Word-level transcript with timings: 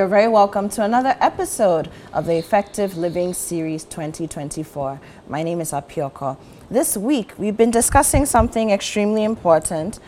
You're 0.00 0.08
very 0.08 0.28
welcome 0.28 0.70
to 0.70 0.82
another 0.82 1.14
episode 1.20 1.90
of 2.14 2.24
the 2.24 2.38
Effective 2.38 2.96
Living 2.96 3.34
Series 3.34 3.84
2024. 3.84 4.98
My 5.28 5.42
name 5.42 5.60
is 5.60 5.72
Apioko. 5.72 6.38
This 6.70 6.96
week, 6.96 7.34
we've 7.36 7.58
been 7.58 7.70
discussing 7.70 8.24
something 8.24 8.70
extremely 8.70 9.24
important 9.24 9.98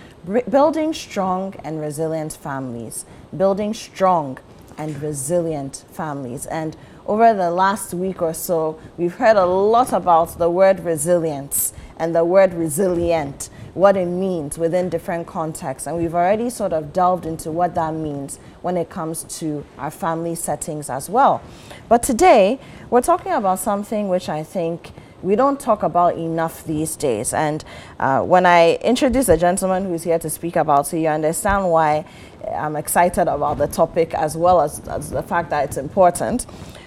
building 0.48 0.94
strong 0.94 1.54
and 1.62 1.78
resilient 1.78 2.32
families. 2.32 3.04
Building 3.36 3.74
strong 3.74 4.38
and 4.78 5.00
resilient 5.02 5.84
families. 5.90 6.46
And 6.46 6.74
over 7.06 7.34
the 7.34 7.50
last 7.50 7.92
week 7.92 8.22
or 8.22 8.32
so, 8.32 8.80
we've 8.96 9.16
heard 9.16 9.36
a 9.36 9.44
lot 9.44 9.92
about 9.92 10.38
the 10.38 10.48
word 10.48 10.80
resilience 10.80 11.74
and 11.98 12.14
the 12.14 12.24
word 12.24 12.54
resilient, 12.54 13.50
what 13.74 13.96
it 13.96 14.06
means 14.06 14.56
within 14.56 14.88
different 14.88 15.26
contexts. 15.26 15.86
And 15.86 15.96
we've 15.98 16.14
already 16.14 16.48
sort 16.48 16.72
of 16.72 16.92
delved 16.92 17.26
into 17.26 17.50
what 17.50 17.74
that 17.74 17.92
means 17.92 18.38
when 18.62 18.76
it 18.76 18.88
comes 18.88 19.24
to 19.40 19.64
our 19.78 19.90
family 19.90 20.34
settings 20.34 20.88
as 20.88 21.10
well. 21.10 21.42
But 21.88 22.02
today, 22.02 22.58
we're 22.90 23.02
talking 23.02 23.32
about 23.32 23.58
something 23.58 24.08
which 24.08 24.28
I 24.28 24.42
think 24.42 24.92
we 25.22 25.36
don't 25.36 25.60
talk 25.60 25.82
about 25.82 26.16
enough 26.16 26.64
these 26.64 26.96
days. 26.96 27.32
And 27.32 27.64
uh, 27.98 28.22
when 28.22 28.44
I 28.46 28.74
introduce 28.76 29.28
a 29.28 29.36
gentleman 29.36 29.84
who's 29.84 30.02
here 30.02 30.18
to 30.18 30.30
speak 30.30 30.56
about 30.56 30.92
it, 30.92 30.98
you 30.98 31.08
understand 31.08 31.70
why 31.70 32.04
I'm 32.52 32.76
excited 32.76 33.28
about 33.28 33.58
the 33.58 33.68
topic 33.68 34.14
as 34.14 34.36
well 34.36 34.60
as, 34.60 34.80
as 34.88 35.10
the 35.10 35.22
fact 35.22 35.50
that 35.50 35.64
it's 35.64 35.76
important. 35.76 36.46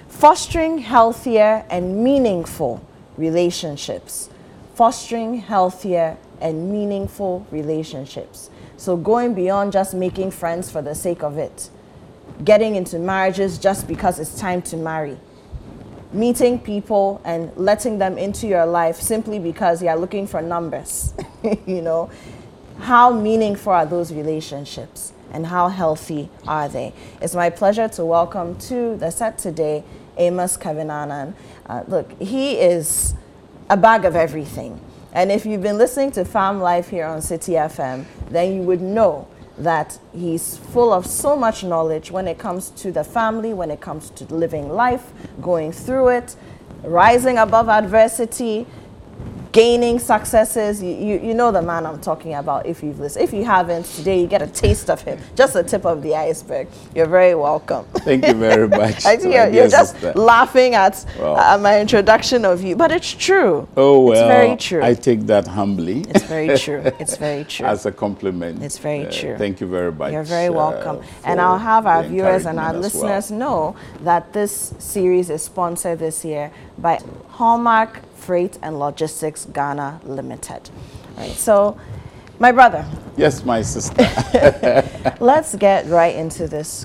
Fostering 0.10 0.80
healthier 0.80 1.66
and 1.70 2.04
meaningful 2.04 2.86
relationships. 3.18 4.30
Fostering 4.74 5.40
healthier 5.40 6.18
and 6.42 6.72
meaningful 6.72 7.48
relationships. 7.52 8.50
So 8.78 8.98
going 8.98 9.34
beyond 9.34 9.72
just 9.72 9.94
making 9.94 10.32
friends 10.32 10.70
for 10.70 10.82
the 10.82 10.96
sake 10.96 11.24
of 11.24 11.38
it, 11.38 11.70
getting 12.44 12.76
into 12.76 13.00
marriages 13.00 13.58
just 13.58 13.88
because 13.88 14.20
it's 14.20 14.40
time 14.40 14.62
to 14.64 14.78
marry, 14.78 15.18
meeting 16.12 16.60
people 16.60 17.22
and 17.24 17.56
letting 17.56 17.98
them 17.98 18.18
into 18.18 18.48
your 18.48 18.66
life 18.66 18.98
simply 18.98 19.40
because 19.40 19.82
you're 19.82 19.96
looking 19.96 20.28
for 20.28 20.42
numbers. 20.42 21.14
you 21.66 21.82
know, 21.82 22.10
how 22.80 23.12
meaningful 23.12 23.72
are 23.72 23.86
those 23.86 24.14
relationships 24.14 25.14
and 25.32 25.48
how 25.48 25.70
healthy 25.70 26.30
are 26.48 26.68
they? 26.68 26.94
It's 27.22 27.36
my 27.36 27.50
pleasure 27.50 27.88
to 27.90 28.06
welcome 28.06 28.58
to 28.60 28.98
the 28.98 29.12
set 29.12 29.38
today 29.38 29.84
Amos 30.18 30.58
Kevin-Annan. 30.58 31.36
Uh, 31.66 31.84
look, 31.88 32.20
he 32.22 32.58
is 32.58 33.16
a 33.70 33.78
bag 33.78 34.06
of 34.06 34.16
everything. 34.16 34.80
And 35.14 35.32
if 35.32 35.46
you've 35.46 35.62
been 35.62 35.78
listening 35.78 36.12
to 36.12 36.26
Farm 36.26 36.60
Life 36.60 36.90
here 36.90 37.06
on 37.06 37.20
Citi 37.20 37.54
FM, 37.54 38.06
then 38.30 38.54
you 38.54 38.62
would 38.64 38.82
know 38.82 39.28
that 39.58 39.98
he's 40.14 40.58
full 40.58 40.92
of 40.92 41.06
so 41.06 41.36
much 41.36 41.64
knowledge 41.64 42.12
when 42.12 42.28
it 42.28 42.38
comes 42.38 42.70
to 42.72 42.92
the 42.92 43.04
family, 43.04 43.54
when 43.54 43.72
it 43.72 43.82
comes 43.82 44.10
to 44.12 44.26
living 44.34 44.70
life, 44.70 45.12
going 45.42 45.72
through 45.72 46.10
it, 46.10 46.36
rising 46.84 47.38
above 47.38 47.70
adversity, 47.70 48.68
gaining 49.56 49.98
successes. 50.00 50.84
You, 50.84 50.94
you, 50.94 51.20
you, 51.28 51.34
know 51.34 51.50
the 51.50 51.62
man 51.62 51.86
I'm 51.86 52.02
talking 52.02 52.34
about 52.34 52.66
if 52.66 52.84
you've 52.84 53.00
listened. 53.00 53.24
If 53.24 53.32
you 53.34 53.46
haven't, 53.46 53.86
today 53.86 54.20
you 54.20 54.28
get 54.28 54.42
a 54.42 54.48
taste 54.48 54.90
of 54.90 55.02
him, 55.02 55.18
just 55.34 55.54
the 55.54 55.64
tip 55.64 55.86
of 55.86 56.04
the 56.04 56.14
iceberg. 56.14 56.68
You're 56.94 57.06
very 57.08 57.36
welcome. 57.36 57.86
Thank 58.10 58.28
you 58.28 58.34
very 58.34 58.68
much. 58.82 59.06
I 59.06 59.16
think 59.16 59.34
you're, 59.34 59.50
you're 59.50 59.70
just 59.70 59.96
laughing 60.14 60.76
at 60.76 61.06
well, 61.18 61.38
uh, 61.38 61.58
my 61.58 61.80
introduction 61.80 62.44
of 62.44 62.64
you, 62.64 62.76
but 62.76 62.92
it's 62.92 63.14
true. 63.14 63.66
Oh, 63.78 64.02
well. 64.02 64.12
It's 64.12 64.36
very 64.38 64.58
true. 64.58 64.84
I 64.84 64.94
take 64.94 65.22
that 65.28 65.48
humbly. 65.48 66.02
It's 66.10 66.26
very 66.26 66.58
true. 66.58 66.82
It's 67.00 67.16
very 67.28 67.46
true. 67.46 67.66
As 67.66 67.86
a 67.86 67.94
compliment. 67.94 68.62
It's 68.62 68.78
very 68.78 69.08
uh, 69.08 69.12
true. 69.12 69.38
Thank 69.38 69.62
you 69.62 69.68
very 69.68 69.94
much. 69.94 70.12
You're 70.12 70.24
very 70.24 70.50
welcome. 70.50 70.98
Uh, 70.98 71.28
and 71.28 71.40
I'll 71.40 71.58
have 71.58 71.88
our 71.88 72.04
viewers 72.04 72.46
and 72.46 72.60
our 72.60 72.74
listeners 72.74 73.32
well. 73.32 73.40
know 73.40 73.76
that 74.02 74.34
this 74.34 74.74
series 74.80 75.30
is 75.30 75.44
sponsored 75.44 76.00
this 76.00 76.26
year 76.26 76.52
by 76.78 77.00
Hallmark 77.30 78.02
Freight 78.26 78.58
and 78.64 78.80
Logistics 78.80 79.46
Ghana 79.46 80.02
Limited. 80.04 80.70
Right, 81.16 81.32
so 81.32 81.78
my 82.40 82.52
brother. 82.52 82.84
Yes, 83.16 83.46
my 83.46 83.62
sister. 83.62 84.04
Let's 85.20 85.56
get 85.56 85.86
right 85.86 86.16
into 86.16 86.48
this. 86.48 86.84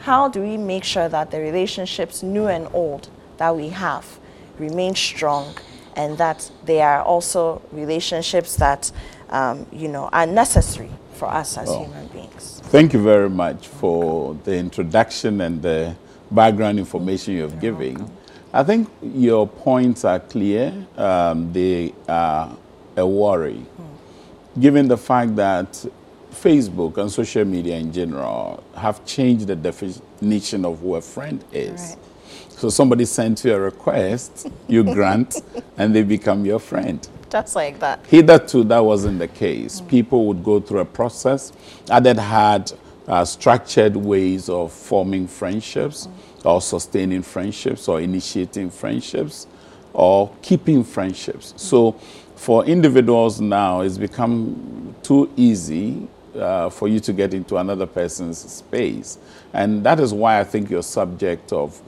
How 0.00 0.28
do 0.28 0.42
we 0.42 0.56
make 0.56 0.82
sure 0.82 1.08
that 1.08 1.30
the 1.30 1.38
relationships, 1.38 2.22
new 2.22 2.46
and 2.46 2.66
old, 2.72 3.08
that 3.36 3.54
we 3.54 3.68
have 3.68 4.18
remain 4.58 4.94
strong 4.96 5.56
and 5.96 6.18
that 6.18 6.50
they 6.64 6.82
are 6.82 7.02
also 7.02 7.62
relationships 7.70 8.56
that, 8.56 8.90
um, 9.30 9.66
you 9.72 9.86
know, 9.86 10.08
are 10.12 10.26
necessary 10.26 10.90
for 11.12 11.28
us 11.28 11.56
as 11.56 11.68
human 11.68 12.08
beings? 12.08 12.60
Thank 12.64 12.92
you 12.92 13.02
very 13.02 13.30
much 13.30 13.68
for 13.68 14.34
the 14.44 14.56
introduction 14.56 15.40
and 15.40 15.62
the 15.62 15.94
background 16.30 16.78
information 16.80 17.34
you've 17.34 17.60
given. 17.60 18.10
I 18.54 18.62
think 18.62 18.88
your 19.02 19.48
points 19.48 20.04
are 20.04 20.20
clear. 20.20 20.72
Um, 20.96 21.52
they 21.52 21.92
are 22.08 22.56
a 22.96 23.04
worry, 23.04 23.66
mm. 23.80 24.60
given 24.60 24.86
the 24.86 24.96
fact 24.96 25.34
that 25.34 25.84
Facebook 26.30 26.98
and 26.98 27.10
social 27.10 27.44
media 27.44 27.76
in 27.76 27.92
general 27.92 28.62
have 28.76 29.04
changed 29.04 29.48
the 29.48 29.56
definition 29.56 30.64
of 30.64 30.78
who 30.78 30.94
a 30.94 31.00
friend 31.00 31.44
is. 31.50 31.96
Right. 31.96 32.50
So 32.50 32.70
somebody 32.70 33.06
sends 33.06 33.44
you 33.44 33.54
a 33.54 33.58
request, 33.58 34.48
you 34.68 34.84
grant, 34.94 35.42
and 35.76 35.92
they 35.92 36.04
become 36.04 36.46
your 36.46 36.60
friend. 36.60 37.06
Just 37.32 37.56
like 37.56 37.80
that. 37.80 38.06
Hitherto, 38.06 38.62
that 38.64 38.78
wasn't 38.78 39.18
the 39.18 39.26
case. 39.26 39.80
Mm. 39.80 39.88
People 39.88 40.26
would 40.26 40.44
go 40.44 40.60
through 40.60 40.78
a 40.78 40.84
process. 40.84 41.52
Others 41.90 42.18
had 42.18 42.72
uh, 43.08 43.24
structured 43.24 43.96
ways 43.96 44.48
of 44.48 44.72
forming 44.72 45.26
friendships. 45.26 46.06
Mm 46.06 46.12
or 46.44 46.60
sustaining 46.60 47.22
friendships 47.22 47.88
or 47.88 48.00
initiating 48.00 48.70
friendships 48.70 49.46
or 49.92 50.30
keeping 50.42 50.84
friendships. 50.84 51.54
So 51.56 51.92
for 52.36 52.64
individuals 52.66 53.40
now, 53.40 53.80
it's 53.80 53.98
become 53.98 54.94
too 55.02 55.30
easy 55.36 56.08
uh, 56.36 56.68
for 56.68 56.88
you 56.88 57.00
to 57.00 57.12
get 57.12 57.32
into 57.32 57.56
another 57.56 57.86
person's 57.86 58.38
space. 58.38 59.18
And 59.52 59.84
that 59.84 60.00
is 60.00 60.12
why 60.12 60.40
I 60.40 60.44
think 60.44 60.68
your 60.68 60.82
subject 60.82 61.52
of 61.52 61.80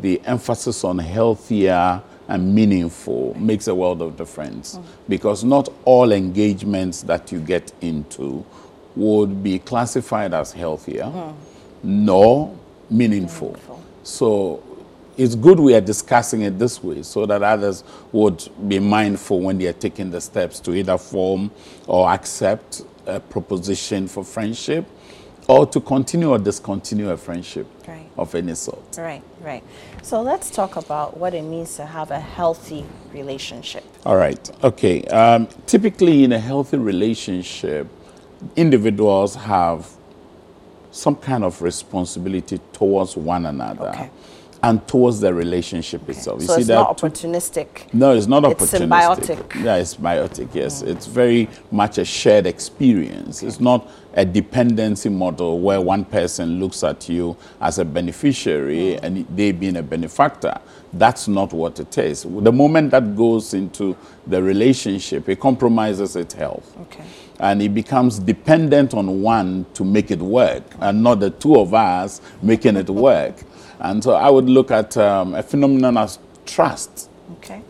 the 0.00 0.20
emphasis 0.24 0.84
on 0.84 0.98
healthier 0.98 2.02
and 2.28 2.54
meaningful 2.54 3.34
makes 3.38 3.66
a 3.66 3.74
world 3.74 4.00
of 4.02 4.16
difference. 4.16 4.76
Mm. 4.76 4.84
Because 5.08 5.44
not 5.44 5.68
all 5.84 6.12
engagements 6.12 7.02
that 7.02 7.32
you 7.32 7.40
get 7.40 7.72
into 7.80 8.44
would 8.96 9.42
be 9.42 9.58
classified 9.58 10.32
as 10.32 10.52
healthier 10.52 11.04
mm. 11.04 11.34
nor 11.82 12.56
meaningful. 12.90 13.48
meaningful. 13.48 13.82
So 14.04 14.62
it's 15.16 15.34
good 15.34 15.58
we 15.58 15.74
are 15.74 15.80
discussing 15.80 16.42
it 16.42 16.58
this 16.58 16.82
way 16.82 17.02
so 17.02 17.26
that 17.26 17.42
others 17.42 17.84
would 18.12 18.48
be 18.68 18.78
mindful 18.78 19.40
when 19.40 19.58
they 19.58 19.66
are 19.66 19.72
taking 19.72 20.10
the 20.10 20.20
steps 20.20 20.60
to 20.60 20.74
either 20.74 20.98
form 20.98 21.50
or 21.86 22.08
accept 22.10 22.82
a 23.06 23.20
proposition 23.20 24.08
for 24.08 24.24
friendship 24.24 24.86
or 25.46 25.66
to 25.66 25.80
continue 25.80 26.30
or 26.30 26.38
discontinue 26.38 27.10
a 27.10 27.16
friendship 27.16 27.66
right. 27.86 28.06
of 28.16 28.34
any 28.34 28.54
sort. 28.54 28.82
Right, 28.96 29.22
right. 29.40 29.62
So 30.02 30.22
let's 30.22 30.50
talk 30.50 30.76
about 30.76 31.16
what 31.16 31.34
it 31.34 31.42
means 31.42 31.76
to 31.76 31.86
have 31.86 32.10
a 32.10 32.20
healthy 32.20 32.84
relationship. 33.12 33.84
All 34.06 34.16
right, 34.16 34.50
okay. 34.64 35.02
Um, 35.04 35.48
typically, 35.66 36.24
in 36.24 36.32
a 36.32 36.38
healthy 36.38 36.78
relationship, 36.78 37.88
individuals 38.56 39.34
have 39.34 39.90
some 40.94 41.16
kind 41.16 41.42
of 41.42 41.60
responsibility 41.60 42.60
towards 42.72 43.16
one 43.16 43.46
another. 43.46 43.88
Okay. 43.88 44.10
And 44.62 44.86
towards 44.88 45.20
the 45.20 45.34
relationship 45.34 46.04
okay. 46.04 46.12
itself. 46.12 46.40
You 46.40 46.46
so 46.46 46.54
see 46.54 46.60
it's 46.60 46.68
that 46.68 46.74
not 46.74 46.96
opportunistic. 46.96 47.92
No, 47.92 48.14
it's 48.14 48.26
not 48.26 48.44
it's 48.44 48.62
opportunistic. 48.62 49.18
It's 49.18 49.28
symbiotic. 49.28 49.64
Yeah, 49.64 49.76
it's 49.76 49.96
symbiotic. 49.96 50.54
Yes, 50.54 50.82
mm. 50.82 50.86
it's 50.86 51.06
very 51.06 51.48
much 51.70 51.98
a 51.98 52.04
shared 52.04 52.46
experience. 52.46 53.40
Okay. 53.40 53.48
It's 53.48 53.60
not 53.60 53.90
a 54.14 54.24
dependency 54.24 55.08
model 55.08 55.60
where 55.60 55.80
one 55.80 56.04
person 56.04 56.60
looks 56.60 56.82
at 56.84 57.08
you 57.08 57.36
as 57.60 57.78
a 57.78 57.84
beneficiary 57.84 58.96
mm. 58.96 59.00
and 59.02 59.26
they 59.36 59.52
being 59.52 59.76
a 59.76 59.82
benefactor. 59.82 60.58
That's 60.92 61.26
not 61.26 61.52
what 61.52 61.80
it 61.80 61.98
is. 61.98 62.22
The 62.22 62.52
moment 62.52 62.92
that 62.92 63.16
goes 63.16 63.54
into 63.54 63.96
the 64.26 64.42
relationship, 64.42 65.28
it 65.28 65.40
compromises 65.40 66.16
its 66.16 66.34
health. 66.34 66.76
Okay 66.82 67.04
and 67.40 67.60
it 67.60 67.74
becomes 67.74 68.18
dependent 68.18 68.94
on 68.94 69.20
one 69.20 69.66
to 69.74 69.84
make 69.84 70.10
it 70.10 70.20
work 70.20 70.62
and 70.80 71.02
not 71.02 71.20
the 71.20 71.30
two 71.30 71.56
of 71.56 71.74
us 71.74 72.20
making 72.42 72.76
it 72.76 72.88
work. 72.90 73.36
And 73.80 74.02
so 74.02 74.12
I 74.12 74.30
would 74.30 74.48
look 74.48 74.70
at 74.70 74.96
um, 74.96 75.34
a 75.34 75.42
phenomenon 75.42 75.98
as 75.98 76.18
trust. 76.46 77.10
Okay. 77.32 77.60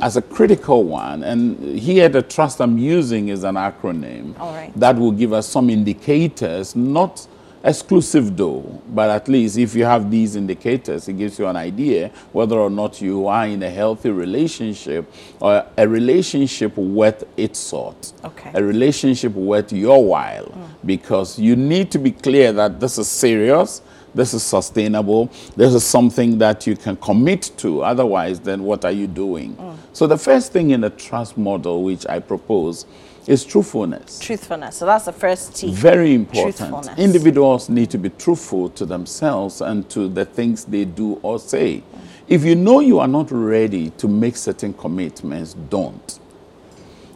As 0.00 0.16
a 0.16 0.22
critical 0.22 0.84
one, 0.84 1.22
and 1.22 1.78
here 1.78 2.08
the 2.08 2.22
trust 2.22 2.60
I'm 2.60 2.78
using 2.78 3.28
is 3.28 3.44
an 3.44 3.54
acronym 3.54 4.38
All 4.38 4.52
right. 4.52 4.72
that 4.76 4.96
will 4.96 5.12
give 5.12 5.32
us 5.32 5.48
some 5.48 5.70
indicators, 5.70 6.74
not 6.74 7.26
exclusive 7.64 8.36
though, 8.36 8.82
but 8.88 9.08
at 9.08 9.26
least 9.26 9.56
if 9.56 9.74
you 9.74 9.84
have 9.84 10.10
these 10.10 10.36
indicators, 10.36 11.08
it 11.08 11.14
gives 11.14 11.38
you 11.38 11.46
an 11.46 11.56
idea 11.56 12.10
whether 12.32 12.56
or 12.56 12.68
not 12.68 13.00
you 13.00 13.26
are 13.26 13.46
in 13.46 13.62
a 13.62 13.70
healthy 13.70 14.10
relationship 14.10 15.10
or 15.40 15.64
a 15.76 15.88
relationship 15.88 16.76
worth 16.76 17.24
its 17.36 17.58
sort. 17.58 18.12
Okay. 18.22 18.50
A 18.54 18.62
relationship 18.62 19.32
worth 19.32 19.72
your 19.72 20.04
while. 20.04 20.46
Mm. 20.46 20.68
Because 20.84 21.38
you 21.38 21.56
need 21.56 21.90
to 21.92 21.98
be 21.98 22.10
clear 22.10 22.52
that 22.52 22.78
this 22.80 22.98
is 22.98 23.08
serious, 23.08 23.80
this 24.14 24.34
is 24.34 24.42
sustainable, 24.42 25.30
this 25.56 25.74
is 25.74 25.84
something 25.84 26.38
that 26.38 26.66
you 26.66 26.76
can 26.76 26.96
commit 26.96 27.50
to. 27.58 27.82
Otherwise, 27.82 28.40
then 28.40 28.62
what 28.62 28.84
are 28.84 28.92
you 28.92 29.06
doing? 29.06 29.56
Mm. 29.56 29.76
So, 29.92 30.06
the 30.06 30.18
first 30.18 30.52
thing 30.52 30.70
in 30.70 30.80
the 30.80 30.90
trust 30.90 31.36
model, 31.36 31.82
which 31.82 32.06
I 32.08 32.20
propose, 32.20 32.86
is 33.26 33.44
truthfulness. 33.44 34.18
Truthfulness. 34.18 34.76
So 34.76 34.86
that's 34.86 35.06
the 35.06 35.12
first 35.12 35.56
T. 35.56 35.72
Very 35.72 36.14
important. 36.14 36.98
Individuals 36.98 37.68
need 37.70 37.90
to 37.90 37.98
be 37.98 38.10
truthful 38.10 38.68
to 38.70 38.84
themselves 38.84 39.62
and 39.62 39.88
to 39.90 40.08
the 40.08 40.26
things 40.26 40.66
they 40.66 40.84
do 40.84 41.14
or 41.22 41.38
say. 41.38 41.78
Mm. 41.78 42.00
If 42.26 42.44
you 42.44 42.54
know 42.54 42.80
you 42.80 43.00
are 43.00 43.08
not 43.08 43.30
ready 43.30 43.90
to 43.90 44.08
make 44.08 44.36
certain 44.36 44.72
commitments, 44.74 45.54
don't. 45.54 46.18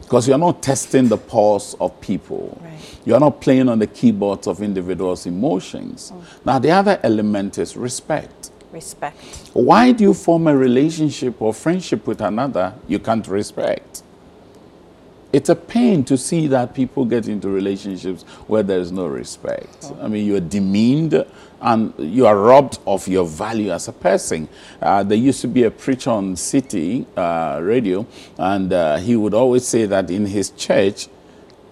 Because 0.08 0.26
you're 0.26 0.38
not 0.38 0.62
testing 0.62 1.08
the 1.08 1.18
pulse 1.18 1.74
of 1.74 2.00
people. 2.00 2.58
Right. 2.62 2.78
You're 3.04 3.20
not 3.20 3.42
playing 3.42 3.68
on 3.68 3.78
the 3.78 3.86
keyboards 3.86 4.46
of 4.46 4.62
individuals' 4.62 5.26
emotions. 5.26 6.12
Mm. 6.14 6.46
Now, 6.46 6.58
the 6.58 6.70
other 6.70 6.98
element 7.02 7.58
is 7.58 7.76
respect. 7.76 8.50
Respect. 8.72 9.50
Why 9.52 9.92
do 9.92 10.04
you 10.04 10.14
form 10.14 10.46
a 10.46 10.56
relationship 10.56 11.42
or 11.42 11.52
friendship 11.52 12.06
with 12.06 12.22
another 12.22 12.72
you 12.86 12.98
can't 12.98 13.28
respect? 13.28 14.02
it's 15.32 15.48
a 15.48 15.54
pain 15.54 16.04
to 16.04 16.16
see 16.16 16.46
that 16.46 16.74
people 16.74 17.04
get 17.04 17.28
into 17.28 17.48
relationships 17.48 18.22
where 18.46 18.62
there 18.62 18.80
is 18.80 18.90
no 18.90 19.06
respect. 19.06 19.82
Mm. 19.82 20.04
I 20.04 20.08
mean, 20.08 20.26
you're 20.26 20.40
demeaned 20.40 21.24
and 21.60 21.92
you 21.98 22.26
are 22.26 22.36
robbed 22.38 22.78
of 22.86 23.06
your 23.08 23.26
value 23.26 23.70
as 23.70 23.88
a 23.88 23.92
person. 23.92 24.48
Uh, 24.80 25.02
there 25.02 25.18
used 25.18 25.40
to 25.40 25.48
be 25.48 25.64
a 25.64 25.70
preacher 25.70 26.10
on 26.10 26.36
City 26.36 27.06
uh, 27.16 27.58
Radio, 27.62 28.06
and 28.38 28.72
uh, 28.72 28.96
he 28.98 29.16
would 29.16 29.34
always 29.34 29.66
say 29.66 29.86
that 29.86 30.10
in 30.10 30.26
his 30.26 30.50
church, 30.50 31.08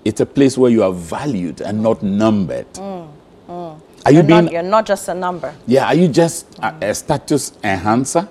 it's 0.05 0.21
a 0.21 0.27
place 0.27 0.57
where 0.57 0.71
you 0.71 0.83
are 0.83 0.93
valued 0.93 1.61
and 1.61 1.83
not 1.83 2.03
numbered. 2.03 2.73
Mm. 2.75 3.09
Mm. 3.49 3.81
Are 4.05 4.13
you 4.13 4.19
you're 4.19 4.23
being? 4.23 4.45
Not, 4.45 4.53
you're 4.53 4.63
not 4.63 4.87
just 4.87 5.09
a 5.09 5.15
number. 5.15 5.55
Yeah. 5.67 5.87
Are 5.87 5.95
you 5.95 6.09
just 6.09 6.47
a, 6.61 6.91
a 6.91 6.95
status 6.95 7.53
enhancer? 7.63 8.29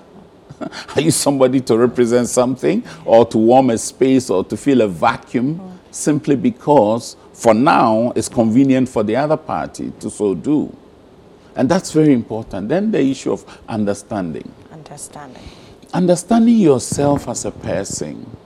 Are 0.96 1.00
you 1.02 1.10
somebody 1.10 1.60
to 1.60 1.76
represent 1.76 2.28
something 2.28 2.82
or 3.04 3.26
to 3.26 3.36
warm 3.36 3.70
a 3.70 3.76
space 3.78 4.30
or 4.30 4.42
to 4.44 4.56
fill 4.56 4.80
a 4.80 4.88
vacuum 4.88 5.58
mm. 5.58 5.94
simply 5.94 6.34
because 6.34 7.16
for 7.34 7.52
now 7.52 8.10
it's 8.16 8.28
convenient 8.30 8.88
for 8.88 9.02
the 9.02 9.16
other 9.16 9.36
party 9.36 9.92
to 10.00 10.08
so 10.08 10.34
do? 10.34 10.74
And 11.56 11.68
that's 11.70 11.90
very 11.90 12.12
important. 12.12 12.68
Then 12.68 12.90
the 12.90 13.00
issue 13.00 13.32
of 13.32 13.44
understanding. 13.68 14.52
Understanding. 14.70 15.42
Understanding 15.92 16.58
yourself 16.58 17.28
as 17.28 17.46
a 17.46 17.50
person 17.50 18.36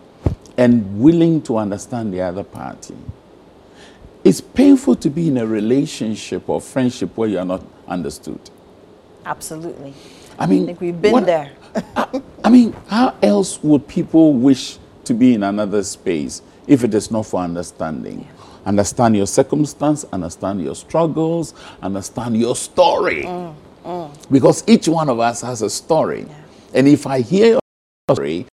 and 0.57 1.01
willing 1.01 1.43
to 1.43 1.57
understand 1.57 2.12
the 2.12 2.21
other 2.21 2.45
party. 2.45 2.95
It's 4.23 4.41
painful 4.41 4.97
to 4.97 5.11
be 5.11 5.29
in 5.29 5.39
a 5.39 5.47
relationship 5.47 6.49
or 6.49 6.61
friendship 6.61 7.17
where 7.17 7.29
you 7.29 7.39
are 7.39 7.45
not 7.45 7.65
understood. 7.89 8.39
Absolutely. 9.25 9.95
I 10.39 10.47
mean, 10.47 10.62
I 10.62 10.67
think 10.67 10.81
we've 10.81 11.01
been 11.01 11.12
what, 11.12 11.27
there. 11.27 11.51
I, 11.97 12.23
I 12.45 12.51
mean, 12.51 12.75
how 12.89 13.17
else 13.23 13.62
would 13.62 13.89
people 13.89 14.35
wish 14.35 14.79
to 15.05 15.15
be 15.15 15.35
in 15.35 15.43
another 15.43 15.83
space 15.83 16.43
if 16.67 16.85
it 16.85 16.95
is 16.95 17.11
not 17.11 17.27
for 17.27 17.41
understanding? 17.41 18.21
Yeah. 18.21 18.40
Understand 18.71 19.17
your 19.17 19.27
circumstance, 19.27 20.05
understand 20.13 20.63
your 20.63 20.77
struggles, 20.77 21.55
understand 21.83 22.37
your 22.37 22.55
story. 22.55 23.25
Mm, 23.25 23.55
mm. 23.85 24.31
Because 24.31 24.63
each 24.69 24.87
one 24.87 25.09
of 25.09 25.19
us 25.19 25.41
has 25.41 25.61
a 25.63 25.69
story. 25.69 26.25
Yeah. 26.29 26.37
And 26.75 26.87
if 26.87 27.05
I 27.05 27.21
hear 27.21 27.47
your 27.47 27.61
story, 28.09 28.47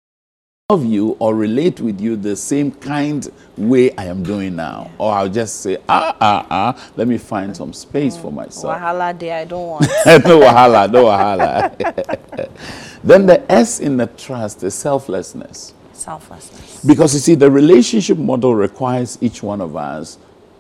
love 0.72 0.84
you 0.84 1.16
or 1.20 1.36
relate 1.36 1.80
with 1.80 2.02
you 2.02 2.16
the 2.16 2.36
same 2.36 2.72
kind 2.72 3.32
way 3.58 3.96
I 3.96 4.06
am 4.06 4.24
doing 4.24 4.56
now. 4.56 4.90
Or 4.98 5.14
I'll 5.14 5.30
just 5.30 5.62
say, 5.62 5.78
ah, 5.88 6.18
ah, 6.20 6.48
ah, 6.50 6.92
let 6.96 7.08
me 7.08 7.20
find 7.20 7.56
some 7.56 7.72
space 7.72 8.18
mm. 8.18 8.22
for 8.24 8.32
myself. 8.32 8.76
Wahala 8.76 9.16
day, 9.16 9.34
I 9.40 9.46
don't 9.46 9.68
want. 9.68 9.82
no 10.08 10.40
wahala, 10.40 10.92
no 10.92 11.06
wahala. 11.06 12.50
then 13.04 13.28
the 13.28 13.52
S 13.52 13.80
in 13.80 13.98
the 13.98 14.08
trust 14.08 14.64
is 14.64 14.74
selflessness. 14.74 15.76
Selflessness. 15.98 16.84
Because 16.86 17.14
you 17.16 17.20
see, 17.20 17.36
the 17.36 17.50
relationship 17.50 18.18
model 18.18 18.54
requires 18.56 19.18
each 19.20 19.42
one 19.42 19.62
of 19.62 19.76
us 19.76 20.18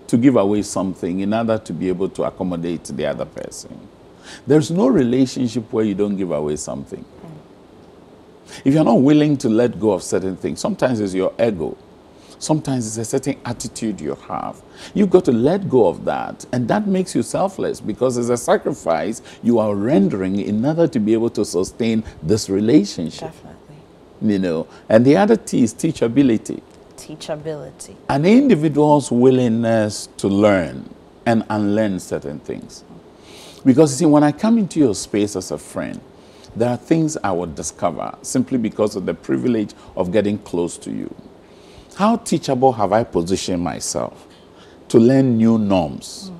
to 0.07 0.17
give 0.17 0.35
away 0.35 0.63
something 0.63 1.19
in 1.19 1.33
order 1.33 1.57
to 1.59 1.73
be 1.73 1.89
able 1.89 2.09
to 2.09 2.23
accommodate 2.23 2.85
the 2.85 3.05
other 3.05 3.25
person. 3.25 3.77
There's 4.45 4.71
no 4.71 4.87
relationship 4.87 5.71
where 5.71 5.85
you 5.85 5.93
don't 5.93 6.17
give 6.17 6.31
away 6.31 6.55
something. 6.55 7.05
If 8.65 8.73
you're 8.73 8.83
not 8.83 9.01
willing 9.01 9.37
to 9.37 9.49
let 9.49 9.79
go 9.79 9.91
of 9.91 10.03
certain 10.03 10.35
things, 10.35 10.59
sometimes 10.59 10.99
it's 10.99 11.13
your 11.13 11.33
ego. 11.39 11.77
Sometimes 12.39 12.85
it's 12.87 12.97
a 12.97 13.05
certain 13.05 13.39
attitude 13.45 13.99
you 13.99 14.15
have. 14.27 14.61
You've 14.93 15.09
got 15.09 15.25
to 15.25 15.31
let 15.31 15.69
go 15.69 15.87
of 15.87 16.05
that. 16.05 16.45
And 16.51 16.67
that 16.67 16.87
makes 16.87 17.15
you 17.15 17.23
selfless 17.23 17.81
because 17.81 18.17
it's 18.17 18.29
a 18.29 18.37
sacrifice 18.37 19.21
you 19.41 19.59
are 19.59 19.75
rendering 19.75 20.39
in 20.39 20.63
order 20.63 20.87
to 20.87 20.99
be 20.99 21.13
able 21.13 21.31
to 21.31 21.43
sustain 21.43 22.03
this 22.21 22.49
relationship. 22.49 23.31
Definitely. 23.31 23.56
You 24.21 24.39
know, 24.39 24.67
and 24.89 25.05
the 25.05 25.15
other 25.17 25.35
T 25.35 25.63
is 25.63 25.73
teachability. 25.73 26.61
Teachability. 26.95 27.95
An 28.09 28.25
individual's 28.25 29.11
willingness 29.11 30.09
to 30.17 30.27
learn 30.27 30.89
and 31.25 31.43
unlearn 31.49 31.99
certain 31.99 32.39
things. 32.39 32.83
Because 33.63 33.91
you 33.91 33.97
see, 34.07 34.11
when 34.11 34.23
I 34.23 34.31
come 34.31 34.57
into 34.57 34.79
your 34.79 34.95
space 34.95 35.35
as 35.35 35.51
a 35.51 35.57
friend, 35.57 35.99
there 36.55 36.69
are 36.69 36.77
things 36.77 37.17
I 37.23 37.31
would 37.31 37.53
discover 37.53 38.17
simply 38.23 38.57
because 38.57 38.95
of 38.95 39.05
the 39.05 39.13
privilege 39.13 39.73
of 39.95 40.11
getting 40.11 40.39
close 40.39 40.77
to 40.79 40.91
you. 40.91 41.13
How 41.95 42.17
teachable 42.17 42.73
have 42.73 42.93
I 42.93 43.03
positioned 43.03 43.63
myself 43.63 44.27
to 44.89 44.99
learn 44.99 45.37
new 45.37 45.57
norms, 45.57 46.31
mm. 46.31 46.39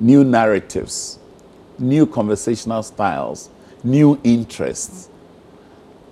new 0.00 0.22
narratives, 0.22 1.18
new 1.78 2.06
conversational 2.06 2.82
styles, 2.82 3.50
new 3.82 4.20
interests? 4.22 5.08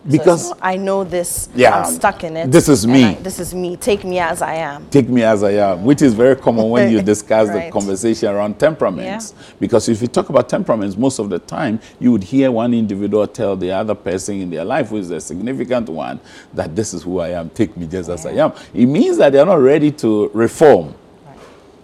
Because 0.08 0.48
so 0.48 0.58
I 0.60 0.76
know 0.76 1.04
this. 1.04 1.48
Yeah, 1.54 1.78
I'm 1.78 1.92
stuck 1.92 2.24
in 2.24 2.36
it. 2.36 2.50
This 2.50 2.68
is 2.68 2.86
me. 2.86 3.04
I, 3.04 3.14
this 3.14 3.38
is 3.38 3.54
me. 3.54 3.76
Take 3.76 4.04
me 4.04 4.18
as 4.18 4.40
I 4.42 4.54
am. 4.54 4.88
Take 4.88 5.08
me 5.08 5.22
as 5.22 5.42
I 5.42 5.52
am, 5.52 5.84
which 5.84 6.02
is 6.02 6.14
very 6.14 6.36
common 6.36 6.70
when 6.70 6.90
you 6.90 7.02
discuss 7.12 7.48
right. 7.48 7.66
the 7.66 7.72
conversation 7.72 8.30
around 8.30 8.58
temperaments. 8.58 9.34
Yeah. 9.36 9.54
Because 9.60 9.88
if 9.88 10.00
you 10.00 10.08
talk 10.08 10.28
about 10.28 10.48
temperaments, 10.48 10.96
most 10.96 11.18
of 11.18 11.28
the 11.28 11.38
time 11.38 11.80
you 11.98 12.12
would 12.12 12.24
hear 12.24 12.50
one 12.50 12.72
individual 12.72 13.26
tell 13.26 13.56
the 13.56 13.70
other 13.70 13.94
person 13.94 14.40
in 14.40 14.50
their 14.50 14.64
life, 14.64 14.88
who 14.88 14.96
is 14.96 15.10
a 15.10 15.20
significant 15.20 15.88
one, 15.88 16.20
that 16.54 16.74
this 16.74 16.94
is 16.94 17.02
who 17.02 17.18
I 17.20 17.30
am. 17.30 17.50
Take 17.50 17.76
me 17.76 17.86
just 17.86 18.08
yeah. 18.08 18.14
as 18.14 18.26
I 18.26 18.32
am. 18.32 18.52
It 18.72 18.86
means 18.86 19.18
that 19.18 19.32
they're 19.32 19.46
not 19.46 19.60
ready 19.60 19.90
to 19.92 20.30
reform. 20.32 20.94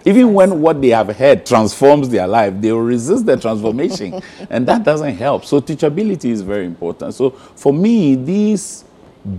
Even 0.06 0.34
when 0.34 0.60
what 0.60 0.80
they 0.80 0.90
have 0.90 1.14
heard 1.16 1.44
transforms 1.44 2.08
their 2.08 2.28
life, 2.28 2.54
they 2.60 2.70
will 2.70 2.80
resist 2.80 3.26
the 3.26 3.36
transformation. 3.36 4.22
and 4.50 4.64
that 4.68 4.84
doesn't 4.84 5.16
help. 5.16 5.44
So 5.44 5.60
teachability 5.60 6.30
is 6.30 6.42
very 6.42 6.64
important. 6.64 7.12
So 7.12 7.30
for 7.30 7.72
me, 7.72 8.14
these 8.14 8.84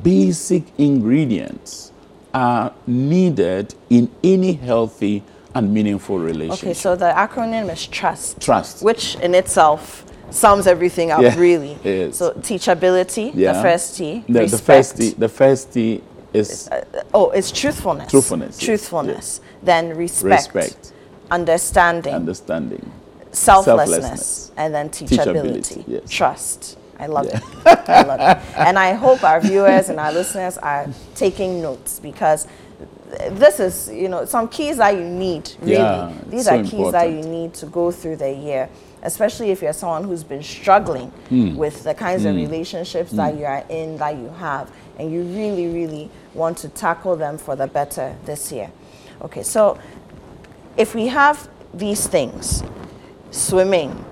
basic 0.04 0.64
ingredients 0.78 1.94
are 2.34 2.74
needed 2.86 3.76
in 3.90 4.12
any 4.22 4.52
healthy 4.52 5.24
and 5.56 5.74
meaningful 5.74 6.20
relationship. 6.20 6.66
Okay, 6.66 6.74
so 6.74 6.98
the 6.98 7.14
acronym 7.16 7.72
is 7.72 7.88
TRUST. 7.88 8.42
Trust. 8.42 8.84
Which 8.84 9.16
in 9.16 9.36
itself 9.36 10.04
sums 10.32 10.68
everything 10.68 11.12
up, 11.12 11.22
yeah, 11.22 11.40
really. 11.40 11.76
So 12.12 12.34
teachability, 12.34 13.32
yeah. 13.34 13.54
the 13.54 13.62
first 13.62 13.96
T. 13.96 14.26
The, 14.28 14.42
respect. 14.42 14.52
the 14.52 14.58
first 14.58 14.98
T. 14.98 15.10
The 15.12 15.30
first 15.30 15.74
T 15.74 16.04
is. 16.34 16.68
Uh, 16.68 16.84
oh, 17.14 17.30
it's 17.30 17.54
truthfulness. 17.54 18.12
Truthfulness. 18.12 18.60
Truthfulness. 18.60 19.40
Yes 19.42 19.47
then 19.68 19.96
respect, 19.96 20.54
respect 20.56 20.94
understanding, 21.30 22.14
understanding, 22.14 22.92
selflessness, 23.32 23.90
selflessness 23.90 24.52
and 24.58 24.74
then 24.74 24.90
teachability, 24.90 25.62
teachability 25.62 25.84
yes. 25.88 26.10
trust. 26.10 26.78
I 27.00 27.06
love 27.06 27.28
yeah. 27.28 27.40
it. 27.66 27.90
I 27.90 28.02
love 28.04 28.20
it. 28.20 28.58
And 28.58 28.80
I 28.80 28.94
hope 28.94 29.24
our 29.24 29.40
viewers 29.40 29.90
and 29.90 30.00
our 30.00 30.12
listeners 30.12 30.58
are 30.58 30.88
taking 31.14 31.62
notes 31.62 32.00
because 32.00 32.48
this 33.32 33.60
is, 33.60 33.90
you 33.90 34.10
know, 34.10 34.26
some 34.26 34.48
keys 34.48 34.78
that 34.78 34.96
you 34.96 35.04
need, 35.04 35.52
really. 35.62 35.74
Yeah, 35.74 36.14
These 36.28 36.46
so 36.46 36.56
are 36.56 36.64
keys 36.64 36.74
important. 36.74 36.94
that 36.94 37.10
you 37.12 37.22
need 37.22 37.54
to 37.56 37.66
go 37.68 37.92
through 37.92 38.18
the 38.18 38.32
year, 38.32 38.70
especially 39.04 39.52
if 39.52 39.62
you're 39.62 39.74
someone 39.74 40.04
who's 40.04 40.24
been 40.24 40.44
struggling 40.44 41.12
mm. 41.30 41.56
with 41.56 41.84
the 41.84 41.94
kinds 41.94 42.24
mm. 42.24 42.30
of 42.30 42.36
hmm. 42.36 42.42
relationships 42.42 43.14
mm. 43.14 43.18
that 43.18 43.34
hmm. 43.34 43.40
you 43.40 43.46
are 43.46 43.64
in, 43.70 43.98
that 43.98 44.16
you 44.16 44.30
have, 44.30 44.72
and 44.98 45.12
you 45.12 45.22
really, 45.22 45.68
really 45.68 46.10
want 46.34 46.58
to 46.60 46.70
tackle 46.70 47.16
them 47.16 47.38
for 47.38 47.56
the 47.56 47.68
better 47.68 48.16
this 48.26 48.52
year. 48.52 48.72
Okay, 49.22 49.44
so 49.44 49.80
if 50.78 50.94
we 50.94 51.08
have 51.08 51.50
these 51.74 52.08
things, 52.08 52.64
swimming 53.32 54.06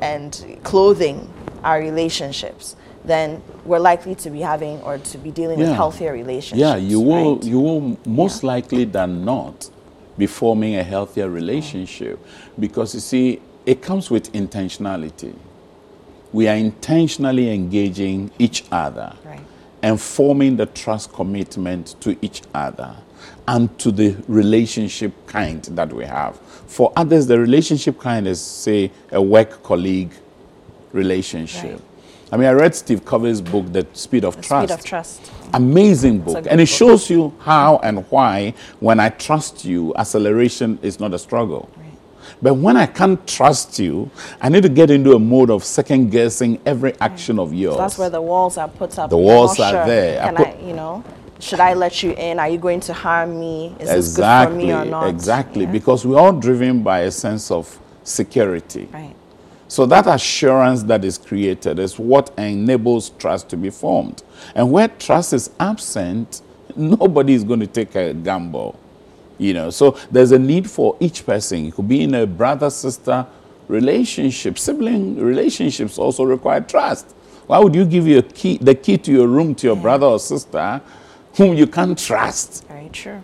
and 0.00 0.58
clothing 0.62 1.32
our 1.64 1.80
relationships, 1.80 2.76
then 3.04 3.42
we're 3.64 3.78
likely 3.78 4.14
to 4.14 4.30
be 4.30 4.40
having 4.40 4.80
or 4.82 4.98
to 4.98 5.18
be 5.18 5.30
dealing 5.30 5.58
yeah. 5.58 5.68
with 5.68 5.76
healthier 5.76 6.12
relationships. 6.12 6.60
Yeah, 6.60 6.76
you 6.76 7.00
will 7.00 7.36
right? 7.36 7.44
you 7.44 7.60
will 7.60 7.98
most 8.06 8.42
yeah. 8.42 8.48
likely 8.48 8.84
than 8.84 9.24
not 9.24 9.70
be 10.18 10.26
forming 10.26 10.76
a 10.76 10.82
healthier 10.82 11.28
relationship 11.28 12.18
because 12.58 12.94
you 12.94 13.00
see 13.00 13.40
it 13.66 13.82
comes 13.82 14.10
with 14.10 14.32
intentionality. 14.32 15.34
We 16.32 16.48
are 16.48 16.56
intentionally 16.56 17.52
engaging 17.52 18.30
each 18.38 18.64
other 18.72 19.14
right. 19.24 19.40
and 19.82 20.00
forming 20.00 20.56
the 20.56 20.66
trust 20.66 21.12
commitment 21.12 21.96
to 22.00 22.16
each 22.22 22.42
other 22.54 22.96
and 23.48 23.76
to 23.78 23.90
the 23.90 24.16
relationship 24.28 25.12
kind 25.26 25.62
that 25.64 25.92
we 25.92 26.04
have. 26.04 26.38
For 26.66 26.92
others, 26.96 27.26
the 27.26 27.38
relationship 27.38 27.98
kind 27.98 28.26
is, 28.26 28.40
say, 28.40 28.90
a 29.10 29.20
work 29.20 29.62
colleague 29.62 30.12
relationship. 30.92 31.72
Right. 31.72 31.80
I 32.32 32.36
mean, 32.38 32.48
I 32.48 32.52
read 32.52 32.74
Steve 32.74 33.04
Covey's 33.04 33.42
book, 33.42 33.70
The 33.72 33.86
Speed 33.92 34.24
of 34.24 34.36
the 34.36 34.42
Trust. 34.42 34.72
Speed 34.72 34.78
of 34.78 34.84
Trust. 34.84 35.30
Amazing 35.52 36.20
book. 36.20 36.46
And 36.48 36.60
it 36.62 36.68
book. 36.68 36.68
shows 36.68 37.10
you 37.10 37.34
how 37.40 37.76
and 37.82 38.10
why, 38.10 38.54
when 38.80 39.00
I 39.00 39.10
trust 39.10 39.66
you, 39.66 39.94
acceleration 39.96 40.78
is 40.80 40.98
not 40.98 41.12
a 41.12 41.18
struggle. 41.18 41.68
Right. 41.76 41.88
But 42.40 42.54
when 42.54 42.78
I 42.78 42.86
can't 42.86 43.24
trust 43.28 43.78
you, 43.78 44.10
I 44.40 44.48
need 44.48 44.62
to 44.62 44.70
get 44.70 44.90
into 44.90 45.12
a 45.12 45.18
mode 45.18 45.50
of 45.50 45.62
second 45.62 46.10
guessing 46.10 46.58
every 46.64 46.98
action 47.00 47.36
right. 47.36 47.42
of 47.42 47.52
yours. 47.52 47.74
So 47.74 47.80
that's 47.82 47.98
where 47.98 48.10
the 48.10 48.22
walls 48.22 48.56
are 48.56 48.68
put 48.68 48.98
up. 48.98 49.10
The 49.10 49.18
walls 49.18 49.60
are 49.60 49.72
sure. 49.72 49.86
there. 49.86 50.22
Can 50.22 50.36
I, 50.38 50.42
I, 50.42 50.60
you 50.60 50.72
know, 50.72 51.04
should 51.42 51.60
I 51.60 51.74
let 51.74 52.02
you 52.02 52.12
in? 52.12 52.38
Are 52.38 52.48
you 52.48 52.58
going 52.58 52.80
to 52.80 52.94
harm 52.94 53.38
me? 53.38 53.74
Is 53.80 53.90
exactly, 53.90 53.96
this 53.96 54.16
good 54.16 54.48
for 54.48 54.54
me 54.54 54.72
or 54.72 54.84
not? 54.84 55.08
Exactly, 55.08 55.64
yeah. 55.64 55.72
because 55.72 56.06
we're 56.06 56.18
all 56.18 56.32
driven 56.32 56.82
by 56.82 57.00
a 57.00 57.10
sense 57.10 57.50
of 57.50 57.78
security. 58.04 58.88
Right. 58.92 59.16
So 59.66 59.84
that 59.86 60.06
assurance 60.06 60.84
that 60.84 61.04
is 61.04 61.18
created 61.18 61.78
is 61.78 61.98
what 61.98 62.32
enables 62.38 63.10
trust 63.10 63.48
to 63.48 63.56
be 63.56 63.70
formed. 63.70 64.22
And 64.54 64.70
where 64.70 64.86
trust 64.86 65.32
is 65.32 65.50
absent, 65.58 66.42
nobody 66.76 67.34
is 67.34 67.42
going 67.42 67.60
to 67.60 67.66
take 67.66 67.94
a 67.96 68.14
gamble. 68.14 68.78
You 69.38 69.54
know, 69.54 69.70
so 69.70 69.98
there's 70.10 70.30
a 70.30 70.38
need 70.38 70.70
for 70.70 70.96
each 71.00 71.26
person. 71.26 71.66
It 71.66 71.74
could 71.74 71.88
be 71.88 72.02
in 72.02 72.14
a 72.14 72.26
brother-sister 72.26 73.26
relationship. 73.66 74.58
Sibling 74.58 75.18
relationships 75.18 75.98
also 75.98 76.22
require 76.22 76.60
trust. 76.60 77.10
Why 77.48 77.58
would 77.58 77.74
you 77.74 77.84
give 77.84 78.06
your 78.06 78.22
key, 78.22 78.58
the 78.58 78.76
key 78.76 78.98
to 78.98 79.10
your 79.10 79.26
room 79.26 79.56
to 79.56 79.66
your 79.66 79.76
yeah. 79.76 79.82
brother 79.82 80.06
or 80.06 80.20
sister 80.20 80.80
whom 81.36 81.56
you 81.56 81.66
can't 81.66 81.98
trust? 81.98 82.66
Very 82.68 82.88
true. 82.88 83.22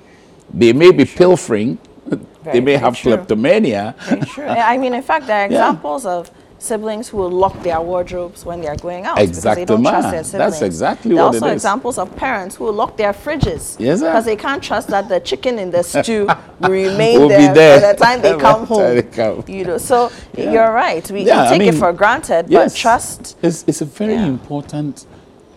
They 0.52 0.72
may 0.72 0.92
be 0.92 1.04
pilfering. 1.04 1.78
Very, 2.06 2.52
they 2.52 2.60
may 2.60 2.76
have 2.76 2.96
true. 2.96 3.12
kleptomania. 3.12 3.94
Very 4.00 4.20
true. 4.22 4.46
I 4.46 4.78
mean, 4.78 4.94
in 4.94 5.02
fact, 5.02 5.26
there 5.26 5.42
are 5.42 5.46
examples 5.52 6.04
yeah. 6.04 6.12
of 6.12 6.30
siblings 6.58 7.08
who 7.08 7.16
will 7.16 7.30
lock 7.30 7.60
their 7.62 7.80
wardrobes 7.80 8.44
when 8.44 8.60
they 8.60 8.66
are 8.66 8.76
going 8.76 9.06
out 9.06 9.18
exactly. 9.18 9.64
because 9.64 9.76
they 9.78 9.82
don't 9.82 9.82
trust 9.82 10.10
their 10.10 10.24
siblings. 10.24 10.52
That's 10.52 10.62
exactly 10.62 11.14
there 11.14 11.24
what 11.24 11.34
it 11.34 11.36
is. 11.36 11.42
also 11.42 11.54
examples 11.54 11.98
of 11.98 12.16
parents 12.16 12.56
who 12.56 12.64
will 12.64 12.72
lock 12.72 12.96
their 12.96 13.12
fridges 13.12 13.76
yes, 13.78 14.00
because 14.00 14.24
they 14.24 14.36
can't 14.36 14.62
trust 14.62 14.88
that 14.88 15.08
the 15.08 15.20
chicken 15.20 15.58
in 15.58 15.70
the 15.70 15.82
stew 15.84 16.28
will 16.60 16.70
remain 16.70 17.20
will 17.20 17.28
there, 17.28 17.54
there, 17.54 17.80
by 17.80 17.92
the 17.92 17.98
time 17.98 18.22
they 18.22 18.36
come 18.40 18.66
home. 18.66 18.94
They 18.94 19.02
come. 19.02 19.44
You 19.46 19.64
know, 19.64 19.78
so 19.78 20.10
yeah. 20.36 20.52
you're 20.52 20.72
right. 20.72 21.08
We, 21.10 21.22
yeah, 21.22 21.44
take 21.44 21.54
I 21.54 21.58
mean, 21.58 21.74
it 21.74 21.78
for 21.78 21.92
granted, 21.92 22.46
yes, 22.48 22.72
but 22.72 22.78
trust. 22.78 23.36
It's, 23.42 23.64
it's 23.66 23.80
a 23.80 23.84
very 23.84 24.16
important 24.16 25.06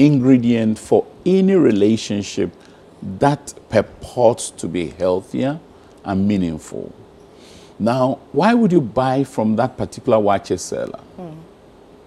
ingredient 0.06 0.80
for 0.80 1.06
any 1.26 1.56
relationship 1.56 2.52
that 3.20 3.54
purports 3.70 4.50
to 4.52 4.68
be 4.68 4.88
healthier 4.88 5.60
and 6.04 6.28
meaningful. 6.28 6.94
Now, 7.80 8.20
why 8.32 8.54
would 8.54 8.72
you 8.72 8.82
buy 8.82 9.24
from 9.24 9.56
that 9.56 9.78
particular 9.78 10.18
waakye 10.18 10.60
seller? 10.60 11.00
Mm. 11.18 11.36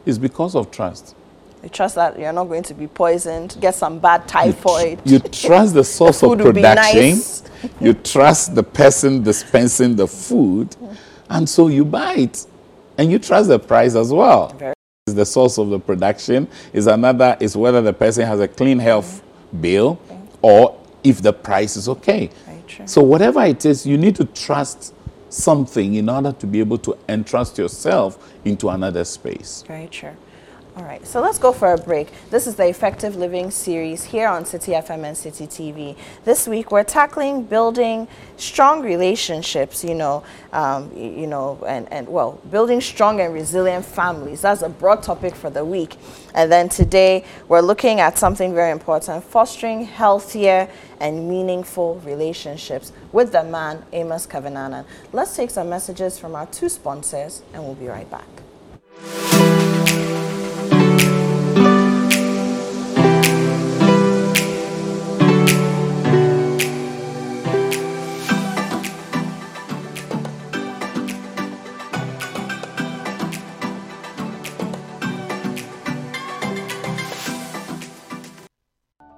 It's 0.06 0.18
because 0.18 0.54
of 0.54 0.70
trust. 0.70 1.16
You 1.62 1.68
trust 1.68 1.94
that 1.94 2.18
you're 2.18 2.32
not 2.32 2.44
going 2.44 2.62
to 2.64 2.74
be 2.74 2.86
poisoned, 2.86 3.56
get 3.60 3.74
some 3.74 3.98
bad 3.98 4.28
typhoid. 4.28 5.00
You, 5.04 5.18
tr 5.18 5.24
you 5.24 5.30
trust 5.30 5.74
the 5.74 5.84
source 5.98 6.20
the 6.20 6.30
of 6.30 6.38
production. 6.38 7.00
Nice. 7.00 7.42
you 7.80 7.94
trust 7.94 8.54
the 8.54 8.62
person 8.62 9.22
dispensing 9.22 9.96
the 9.96 10.06
food. 10.06 10.70
Mm. 10.70 10.96
And 11.30 11.48
so 11.48 11.68
you 11.68 11.84
buy 11.84 12.14
it. 12.14 12.46
And 12.98 13.10
you 13.10 13.18
trust 13.18 13.48
the 13.48 13.58
price 13.58 13.96
as 13.96 14.12
well. 14.12 14.48
Very 14.50 14.73
is 15.06 15.14
the 15.14 15.26
source 15.26 15.58
of 15.58 15.68
the 15.68 15.78
production. 15.78 16.48
Is 16.72 16.86
another 16.86 17.36
is 17.38 17.54
whether 17.54 17.82
the 17.82 17.92
person 17.92 18.26
has 18.26 18.40
a 18.40 18.48
clean 18.48 18.78
health 18.78 19.22
bill 19.60 20.00
or 20.40 20.80
if 21.02 21.20
the 21.20 21.30
price 21.30 21.76
is 21.76 21.90
okay. 21.90 22.30
So 22.86 23.02
whatever 23.02 23.44
it 23.44 23.66
is, 23.66 23.86
you 23.86 23.98
need 23.98 24.16
to 24.16 24.24
trust 24.24 24.94
something 25.28 25.96
in 25.96 26.08
order 26.08 26.32
to 26.32 26.46
be 26.46 26.58
able 26.58 26.78
to 26.78 26.96
entrust 27.06 27.58
yourself 27.58 28.32
into 28.46 28.70
another 28.70 29.04
space. 29.04 29.62
Very 29.66 29.88
true. 29.88 30.16
All 30.76 30.82
right, 30.82 31.06
so 31.06 31.20
let's 31.20 31.38
go 31.38 31.52
for 31.52 31.72
a 31.72 31.78
break. 31.78 32.08
This 32.30 32.48
is 32.48 32.56
the 32.56 32.66
Effective 32.66 33.14
Living 33.14 33.52
series 33.52 34.02
here 34.02 34.26
on 34.26 34.42
Citi 34.42 34.74
FM 34.74 35.04
and 35.04 35.16
Citi 35.16 35.46
TV. 35.46 35.96
This 36.24 36.48
week 36.48 36.72
we're 36.72 36.82
tackling 36.82 37.44
building 37.44 38.08
strong 38.38 38.82
relationships, 38.82 39.84
you 39.84 39.94
know, 39.94 40.24
um, 40.52 40.90
you 40.96 41.28
know, 41.28 41.62
and, 41.64 41.86
and 41.92 42.08
well, 42.08 42.40
building 42.50 42.80
strong 42.80 43.20
and 43.20 43.32
resilient 43.32 43.84
families. 43.84 44.40
That's 44.40 44.62
a 44.62 44.68
broad 44.68 45.04
topic 45.04 45.36
for 45.36 45.48
the 45.48 45.64
week. 45.64 45.96
And 46.34 46.50
then 46.50 46.68
today 46.68 47.24
we're 47.46 47.60
looking 47.60 48.00
at 48.00 48.18
something 48.18 48.52
very 48.52 48.72
important, 48.72 49.22
fostering 49.22 49.84
healthier 49.84 50.68
and 50.98 51.28
meaningful 51.28 52.00
relationships 52.04 52.92
with 53.12 53.30
the 53.30 53.44
man, 53.44 53.84
Amos 53.92 54.26
Kevin-Annan. 54.26 54.86
Let's 55.12 55.36
take 55.36 55.50
some 55.50 55.68
messages 55.68 56.18
from 56.18 56.34
our 56.34 56.46
two 56.46 56.68
sponsors 56.68 57.42
and 57.52 57.62
we'll 57.62 57.76
be 57.76 57.86
right 57.86 58.10
back. 58.10 58.26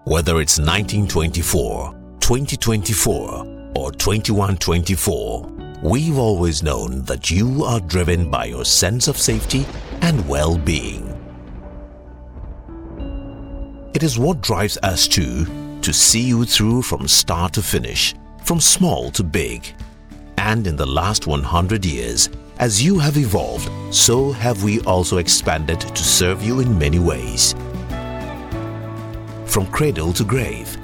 Whether 0.07 0.41
it's 0.41 0.61
1924, 0.61 1.93
2024, 2.21 3.73
or 3.75 3.91
2124, 3.91 5.53
we've 5.83 6.17
always 6.17 6.63
known 6.63 7.03
that 7.07 7.29
you 7.29 7.65
are 7.65 7.81
driven 7.81 8.31
by 8.31 8.45
your 8.45 8.65
sense 8.65 9.09
of 9.09 9.19
safety 9.19 9.67
and 10.03 10.29
well-being. 10.29 11.09
It 13.95 14.05
is 14.05 14.17
what 14.17 14.41
drives 14.43 14.79
us 14.85 15.09
to 15.09 15.45
to 15.83 15.93
see 15.93 16.23
you 16.23 16.45
through 16.45 16.83
from 16.83 17.09
start 17.09 17.53
to 17.55 17.63
finish, 17.63 18.15
from 18.45 18.61
small 18.61 19.11
to 19.11 19.25
big. 19.25 19.67
And 20.39 20.69
in 20.69 20.77
the 20.77 20.87
last 20.87 21.27
100 21.27 21.85
years, 21.85 22.29
as 22.61 22.81
you 22.81 23.01
have 23.01 23.17
evolved, 23.17 23.69
so 23.93 24.31
have 24.31 24.63
we 24.63 24.81
also 24.83 25.19
expanded 25.19 25.81
to 25.81 26.05
serve 26.05 26.45
you 26.45 26.61
in 26.61 26.79
many 26.79 27.01
ways 27.01 27.56
from 29.57 29.67
cradle 29.69 30.13
to 30.13 30.23
grave. 30.23 30.77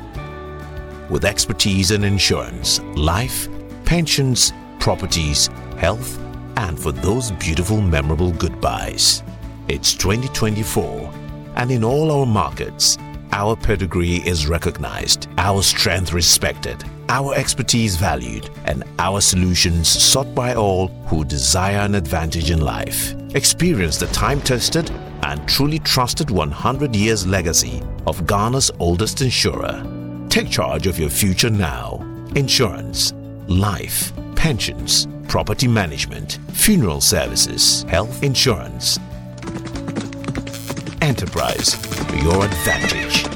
With 1.10 1.26
expertise 1.26 1.90
in 1.90 2.04
insurance, 2.04 2.80
life, 2.96 3.46
pensions, 3.84 4.54
properties, 4.80 5.50
health, 5.76 6.18
and 6.56 6.80
for 6.80 6.90
those 6.90 7.32
beautiful 7.32 7.82
memorable 7.82 8.32
goodbyes. 8.32 9.24
It's 9.68 9.92
2024 9.92 11.12
and 11.56 11.70
in 11.70 11.84
all 11.84 12.10
our 12.10 12.24
markets, 12.24 12.96
our 13.32 13.56
pedigree 13.56 14.26
is 14.26 14.46
recognized, 14.46 15.28
our 15.36 15.62
strength 15.62 16.14
respected, 16.14 16.82
our 17.10 17.34
expertise 17.34 17.96
valued, 17.96 18.48
and 18.64 18.84
our 18.98 19.20
solutions 19.20 19.86
sought 19.86 20.34
by 20.34 20.54
all 20.54 20.88
who 21.08 21.26
desire 21.26 21.80
an 21.80 21.94
advantage 21.94 22.50
in 22.50 22.62
life. 22.62 23.14
Experience 23.34 23.98
the 23.98 24.06
time-tested 24.06 24.90
and 25.32 25.48
truly 25.48 25.78
trusted 25.78 26.30
100 26.30 26.94
years 26.94 27.26
legacy 27.26 27.82
of 28.06 28.26
Ghana's 28.26 28.70
oldest 28.78 29.22
insurer. 29.22 29.82
Take 30.28 30.50
charge 30.50 30.86
of 30.86 30.98
your 30.98 31.08
future 31.08 31.48
now. 31.48 32.00
Insurance, 32.36 33.14
life, 33.48 34.12
pensions, 34.36 35.08
property 35.28 35.66
management, 35.66 36.38
funeral 36.52 37.00
services, 37.00 37.84
health 37.84 38.22
insurance. 38.22 38.98
Enterprise, 41.00 41.76
your 42.22 42.44
advantage. 42.44 43.31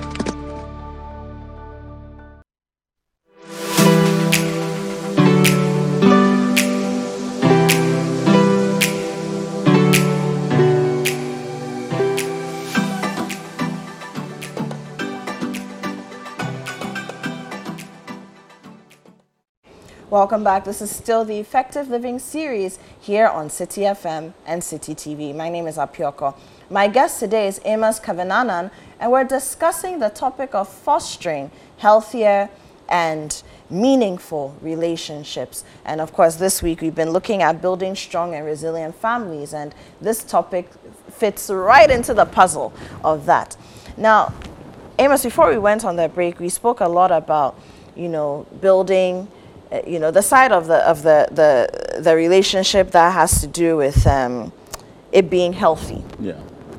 Welcome 20.17 20.45
back. 20.45 20.65
This 20.65 20.81
is 20.81 20.91
still 20.91 21.27
the 21.27 21.39
Effective 21.39 21.91
Living 21.91 22.19
series 22.19 22.79
here 22.99 23.27
on 23.27 23.51
Citi 23.51 23.83
FM 23.83 24.33
and 24.47 24.63
Citi 24.63 24.95
TV. 24.95 25.37
My 25.37 25.51
name 25.51 25.67
is 25.67 25.77
Apioko. 25.77 26.35
My 26.71 26.89
guest 26.89 27.21
today 27.21 27.47
is 27.49 27.61
Amos 27.67 28.01
Kevin-Annan, 28.01 28.71
and 28.99 29.13
we're 29.13 29.25
discussing 29.25 29.99
the 29.99 30.09
topic 30.09 30.55
of 30.55 30.71
fostering 30.71 31.51
healthier 31.77 32.49
and 32.89 33.43
meaningful 33.69 34.57
relationships. 34.63 35.65
And 35.85 36.01
of 36.01 36.15
course, 36.15 36.37
this 36.37 36.63
week 36.63 36.81
we've 36.81 36.95
been 36.95 37.11
looking 37.11 37.43
at 37.43 37.61
building 37.61 37.95
strong 37.95 38.35
and 38.35 38.47
resilient 38.47 38.95
families, 38.95 39.53
and 39.53 39.75
this 40.01 40.25
topic 40.25 40.71
fits 41.11 41.51
right 41.51 41.91
into 41.91 42.15
the 42.15 42.25
puzzle 42.25 42.73
of 43.05 43.27
that. 43.27 43.55
Now, 43.99 44.33
Amos, 44.99 45.25
before 45.25 45.51
we 45.51 45.59
went 45.59 45.85
on 45.85 45.97
that 45.97 46.15
break, 46.15 46.41
we 46.41 46.49
spoke 46.49 46.81
a 46.81 46.89
lot 46.89 47.13
about 47.13 47.61
you 47.97 48.09
know, 48.09 48.47
building, 48.61 49.29
you 49.87 49.99
know, 49.99 50.11
the 50.11 50.23
side 50.23 50.53
of 50.53 50.67
the 50.67 50.77
of 50.89 51.03
the 51.03 51.29
the 51.33 52.01
the 52.01 52.15
relationship 52.15 52.91
that 52.93 53.13
has 53.13 53.41
to 53.41 53.47
do 53.47 53.77
with 53.77 54.07
um, 54.07 54.53
it 55.13 55.29
being 55.31 55.53
healthy. 55.53 56.05
Yeah. 56.21 56.39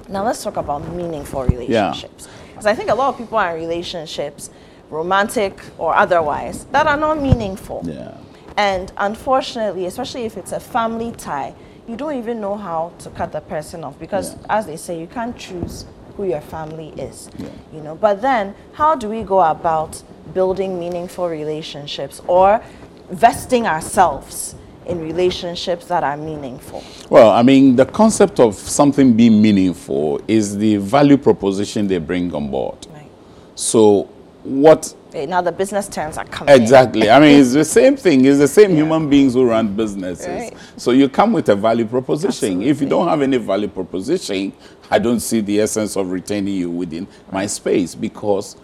Now 0.10 0.24
let's 0.24 0.42
talk 0.44 0.58
about 0.58 0.88
meaningful 0.94 1.44
relationships. 1.44 2.28
Because 2.50 2.66
I 2.66 2.74
think 2.74 2.90
a 2.90 2.96
lot 2.96 3.10
of 3.10 3.18
people 3.18 3.38
are 3.38 3.56
in 3.56 3.62
relationships, 3.62 4.50
romantic 4.90 5.60
or 5.78 5.94
otherwise, 5.96 6.66
that 6.72 6.88
are 6.88 6.98
not 6.98 7.22
meaningful. 7.22 7.82
Yeah. 7.84 8.18
And 8.56 8.92
unfortunately, 8.98 9.86
especially 9.86 10.24
if 10.24 10.38
it's 10.38 10.52
a 10.52 10.60
family 10.60 11.12
tie, 11.12 11.54
you 11.88 11.96
don't 11.96 12.16
even 12.18 12.42
know 12.42 12.56
how 12.56 12.92
to 13.00 13.10
cut 13.12 13.32
the 13.32 13.42
person 13.42 13.84
off 13.84 14.00
because, 14.00 14.34
Yeah. 14.34 14.58
as 14.58 14.66
they 14.66 14.78
say, 14.78 15.00
you 15.00 15.08
can't 15.08 15.38
choose 15.38 15.86
who 16.18 16.26
your 16.26 16.42
family 16.42 16.90
is. 16.98 17.30
Yeah. 17.38 17.48
You 17.72 17.82
know. 17.82 17.96
But 17.96 18.22
then, 18.22 18.56
how 18.74 18.96
do 18.96 19.08
we 19.08 19.24
go 19.24 19.40
about 19.40 20.02
building 20.34 20.80
meaningful 20.80 21.30
relationships 21.30 22.22
or 22.28 22.62
vesting 23.10 23.68
ourselves 23.68 24.56
in 24.88 25.00
relationships 25.02 25.86
that 25.86 26.04
are 26.04 26.18
meaningful? 26.18 26.84
Well, 27.10 27.30
I 27.30 27.44
mean, 27.44 27.76
the 27.76 27.86
concept 27.86 28.40
of 28.40 28.56
something 28.56 29.16
being 29.16 29.42
meaningful 29.42 30.20
is 30.28 30.58
the 30.58 30.78
value 30.78 31.18
proposition 31.18 31.88
they 31.88 32.00
bring 32.00 32.34
on 32.34 32.50
board. 32.50 32.88
Right. 32.92 33.08
So, 33.56 34.10
what 34.44 34.94
now 35.14 35.42
the 35.42 35.52
business 35.52 35.88
terms 35.88 36.18
are 36.18 36.26
coming. 36.26 36.54
exactly? 36.62 37.10
I 37.10 37.20
mean, 37.20 37.40
it's 37.40 37.54
the 37.54 37.66
same 37.66 37.98
thing. 37.98 38.26
It's 38.26 38.38
the 38.38 38.48
same 38.48 38.76
human 38.76 39.10
beings 39.10 39.34
who 39.34 39.50
run 39.50 39.76
businesses. 39.76 40.28
Right. 40.28 40.54
So, 40.78 40.92
you 40.92 41.10
come 41.10 41.34
with 41.34 41.50
a 41.50 41.56
value 41.56 41.86
proposition. 41.86 42.62
If 42.62 42.82
you 42.82 42.88
don't 42.88 43.08
have 43.08 43.22
any 43.22 43.38
value 43.38 43.68
proposition, 43.68 44.54
I 44.90 45.00
don't 45.00 45.20
see 45.20 45.42
the 45.42 45.60
essence 45.62 45.96
of 45.96 46.12
retaining 46.12 46.56
you 46.56 46.70
within 46.70 47.08
my 47.32 47.46
space 47.46 47.96
because, 47.96 48.56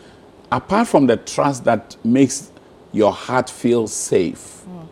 apart 0.51 0.87
from 0.87 1.07
the 1.07 1.17
trust 1.17 1.65
that 1.65 1.97
makes 2.03 2.51
your 2.91 3.11
heart 3.11 3.49
feel 3.49 3.87
safe 3.87 4.63
mm. 4.67 4.87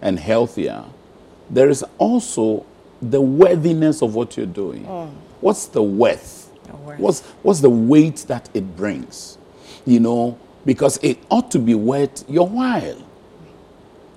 and 0.00 0.18
healthier, 0.18 0.84
there 1.50 1.68
is 1.68 1.84
also 1.98 2.66
the 3.00 3.20
worthiness 3.20 4.02
of 4.02 4.14
what 4.14 4.36
you're 4.36 4.46
doing. 4.46 4.84
Mm. 4.84 5.10
What's 5.40 5.66
the 5.66 5.82
worth? 5.82 6.50
The 6.64 6.76
worth. 6.76 6.98
What's, 6.98 7.20
what's 7.42 7.60
the 7.60 7.70
weight 7.70 8.24
that 8.28 8.48
it 8.54 8.76
brings? 8.76 9.38
You 9.84 10.00
know, 10.00 10.38
because 10.64 10.98
it 11.02 11.18
ought 11.30 11.50
to 11.50 11.58
be 11.58 11.74
worth 11.74 12.28
your 12.28 12.48
while. 12.48 12.96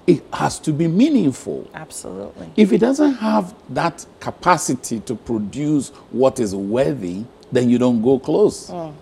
It 0.07 0.23
has 0.33 0.59
to 0.59 0.71
be 0.71 0.87
meaningful. 0.87 1.67
Absolutely. 1.73 2.51
If 2.55 2.71
it 2.71 2.77
doesn't 2.77 3.15
have 3.15 3.55
that 3.73 4.05
capacity 4.19 4.99
to 5.01 5.15
produce 5.15 5.89
what 6.11 6.39
is 6.39 6.53
worthy, 6.55 7.25
then 7.51 7.69
you 7.69 7.77
don't 7.79 8.01
go 8.01 8.19
close. 8.19 8.69
Mm. 8.69 8.93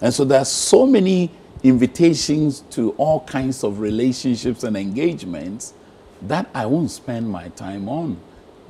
And 0.00 0.14
so 0.14 0.24
there 0.24 0.40
are 0.40 0.46
so 0.46 0.86
many 0.86 1.30
invitations 1.62 2.60
to 2.70 2.92
all 2.92 3.20
kinds 3.20 3.62
of 3.64 3.80
relationships 3.80 4.64
and 4.64 4.76
engagements 4.76 5.74
that 6.22 6.48
I 6.54 6.66
won't 6.66 6.90
spend 6.90 7.28
my 7.30 7.48
time 7.50 7.88
on 7.88 8.18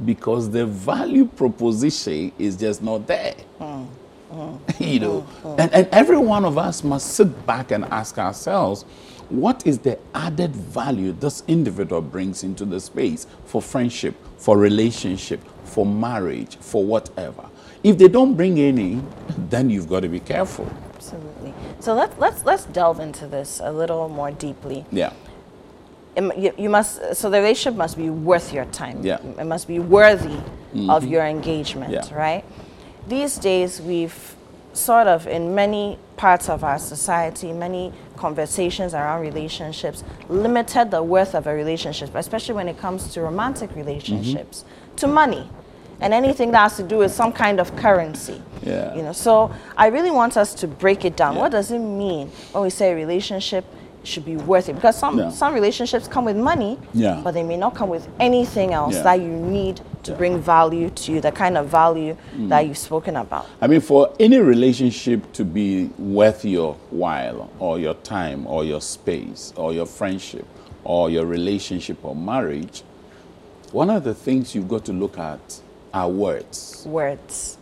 because 0.04 0.50
the 0.50 0.66
value 0.66 1.26
proposition 1.26 2.32
is 2.38 2.56
just 2.56 2.82
not 2.82 3.06
there. 3.06 3.36
Mm. 3.60 3.86
Mm. 4.32 4.60
you 4.92 5.00
know, 5.00 5.26
and, 5.58 5.72
and 5.72 5.88
every 5.92 6.16
one 6.16 6.44
of 6.44 6.56
us 6.56 6.84
must 6.84 7.14
sit 7.14 7.46
back 7.46 7.70
and 7.72 7.84
ask 7.86 8.18
ourselves, 8.18 8.84
what 9.30 9.66
is 9.66 9.78
the 9.78 9.98
added 10.14 10.54
value 10.54 11.12
this 11.12 11.42
individual 11.46 12.00
brings 12.02 12.42
into 12.42 12.64
the 12.64 12.80
space 12.80 13.26
for 13.44 13.62
friendship, 13.62 14.14
for 14.38 14.56
relationship, 14.58 15.40
for 15.64 15.86
marriage, 15.86 16.56
for 16.56 16.84
whatever? 16.84 17.48
If 17.82 17.96
they 17.98 18.08
don't 18.08 18.34
bring 18.34 18.58
any, 18.58 19.02
then 19.48 19.70
you've 19.70 19.88
got 19.88 20.00
to 20.00 20.08
be 20.08 20.20
careful. 20.20 20.68
Absolutely. 20.94 21.54
So 21.80 21.94
let's 21.94 22.18
let's 22.18 22.44
let's 22.44 22.64
delve 22.66 23.00
into 23.00 23.26
this 23.26 23.60
a 23.62 23.72
little 23.72 24.08
more 24.08 24.30
deeply. 24.30 24.84
Yeah. 24.92 25.12
It 26.16 26.58
you, 26.58 26.68
must 26.68 27.14
so 27.14 27.30
the 27.30 27.38
relationship 27.38 27.76
must 27.78 27.96
be 27.96 28.10
worth 28.10 28.52
your 28.52 28.66
time. 28.66 29.02
Yeah. 29.02 29.18
Mm-hmm. 29.18 29.40
It 29.40 29.44
must 29.44 29.66
be 29.68 29.78
worthy 29.78 30.38
of 30.88 31.04
your 31.04 31.24
engagement, 31.24 31.92
Yeah. 31.92 32.14
right? 32.14 32.44
These 33.08 33.38
days 33.38 33.80
we've 33.80 34.34
sort 34.80 35.06
of 35.06 35.26
in 35.26 35.54
many 35.54 35.98
parts 36.16 36.48
of 36.48 36.64
our 36.64 36.78
society, 36.78 37.52
many 37.52 37.92
conversations 38.16 38.94
around 38.94 39.20
relationships, 39.20 40.04
limited 40.28 40.90
the 40.90 41.02
worth 41.02 41.34
of 41.34 41.46
a 41.46 41.54
relationship, 41.54 42.14
especially 42.14 42.54
when 42.54 42.68
it 42.68 42.78
comes 42.78 43.12
to 43.14 43.20
romantic 43.20 43.74
relationships, 43.76 44.64
mm-hmm. 44.64 44.96
to 44.96 45.06
money. 45.06 45.48
And 46.02 46.14
anything 46.14 46.50
that 46.52 46.62
has 46.62 46.76
to 46.78 46.82
do 46.82 46.98
with 46.98 47.12
some 47.12 47.30
kind 47.30 47.60
of 47.60 47.76
currency. 47.76 48.40
Yeah. 48.62 48.94
You 48.94 49.02
know, 49.02 49.12
so 49.12 49.52
I 49.76 49.88
really 49.88 50.10
want 50.10 50.38
us 50.38 50.54
to 50.54 50.66
break 50.66 51.04
it 51.04 51.14
down. 51.14 51.34
Yeah. 51.34 51.40
What 51.42 51.52
does 51.52 51.70
it 51.70 51.78
mean 51.78 52.28
when 52.52 52.64
we 52.64 52.70
say 52.70 52.92
a 52.92 52.94
relationship 52.94 53.66
should 54.04 54.24
be 54.24 54.36
worth 54.36 54.68
it? 54.68 54.74
Because 54.74 54.96
some 54.96 55.18
Yeah. 55.18 55.30
some 55.30 55.54
relationships 55.54 56.08
come 56.08 56.24
with 56.24 56.36
money, 56.36 56.78
Yeah. 56.94 57.20
but 57.22 57.34
they 57.34 57.42
may 57.42 57.56
not 57.56 57.74
come 57.74 57.88
with 57.88 58.08
anything 58.18 58.72
else 58.72 58.94
Yeah. 58.94 59.02
that 59.02 59.20
you 59.20 59.28
need 59.28 59.80
to 60.02 60.12
bring 60.12 60.40
value 60.40 60.88
to 60.90 61.12
you, 61.12 61.20
the 61.20 61.30
kind 61.32 61.58
of 61.58 61.66
value 61.66 62.16
mm. 62.36 62.48
that 62.48 62.66
you've 62.66 62.78
spoken 62.78 63.16
about. 63.16 63.46
I 63.60 63.66
mean, 63.66 63.80
for 63.80 64.10
any 64.18 64.38
relationship 64.38 65.32
to 65.34 65.44
be 65.44 65.90
worth 65.98 66.44
your 66.44 66.76
while, 66.90 67.50
or 67.58 67.78
your 67.78 67.94
time, 67.94 68.46
or 68.46 68.64
your 68.64 68.80
space, 68.80 69.52
or 69.56 69.72
your 69.72 69.86
friendship, 69.86 70.46
or 70.84 71.10
your 71.10 71.26
relationship 71.26 71.98
or 72.02 72.16
marriage, 72.16 72.82
one 73.72 73.90
of 73.90 74.04
the 74.04 74.14
things 74.14 74.54
you've 74.54 74.68
got 74.68 74.84
to 74.86 74.92
look 74.92 75.18
at 75.18 75.60
are 75.92 76.08
words. 76.08 76.84
Words. 76.86 77.58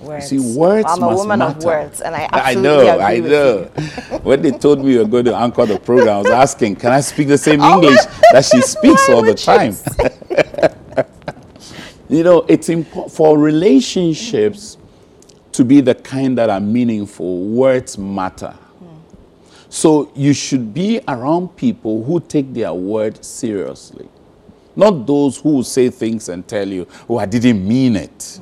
Words. 0.00 0.28
See, 0.28 0.56
words 0.56 0.86
I'm 0.88 1.02
a 1.02 1.14
woman 1.14 1.42
of 1.42 1.62
words, 1.64 2.00
and 2.00 2.14
I 2.14 2.28
I 2.32 2.50
absolutely 2.50 2.62
know, 2.62 3.00
agree 3.00 3.04
I 3.04 3.18
know. 3.18 3.64
when 4.22 4.42
they 4.42 4.52
told 4.52 4.84
me 4.84 4.92
you 4.92 4.98
were 5.00 5.04
going 5.04 5.24
to 5.24 5.34
anchor 5.34 5.66
the 5.66 5.80
program, 5.80 6.08
I 6.08 6.18
was 6.18 6.30
asking, 6.30 6.76
can 6.76 6.92
I 6.92 7.00
speak 7.00 7.26
the 7.26 7.38
same 7.38 7.60
oh, 7.62 7.74
English 7.74 7.98
that 8.32 8.44
she 8.44 8.60
speaks 8.60 9.08
all 9.08 9.22
the 9.22 9.34
time? 9.34 9.74
you 12.08 12.22
know, 12.22 12.44
it's 12.48 12.68
important 12.68 13.12
for 13.12 13.36
relationships 13.38 14.78
to 15.52 15.64
be 15.64 15.80
the 15.80 15.96
kind 15.96 16.38
that 16.38 16.48
are 16.48 16.60
meaningful. 16.60 17.40
Words 17.46 17.98
matter. 17.98 18.54
So 19.68 20.10
you 20.14 20.32
should 20.32 20.72
be 20.72 21.00
around 21.08 21.56
people 21.56 22.04
who 22.04 22.20
take 22.20 22.54
their 22.54 22.72
word 22.72 23.24
seriously. 23.24 24.08
Not 24.74 25.06
those 25.06 25.38
who 25.38 25.62
say 25.64 25.90
things 25.90 26.28
and 26.28 26.46
tell 26.46 26.66
you, 26.66 26.86
oh, 27.08 27.18
I 27.18 27.26
didn't 27.26 27.66
mean 27.66 27.96
it. 27.96 28.40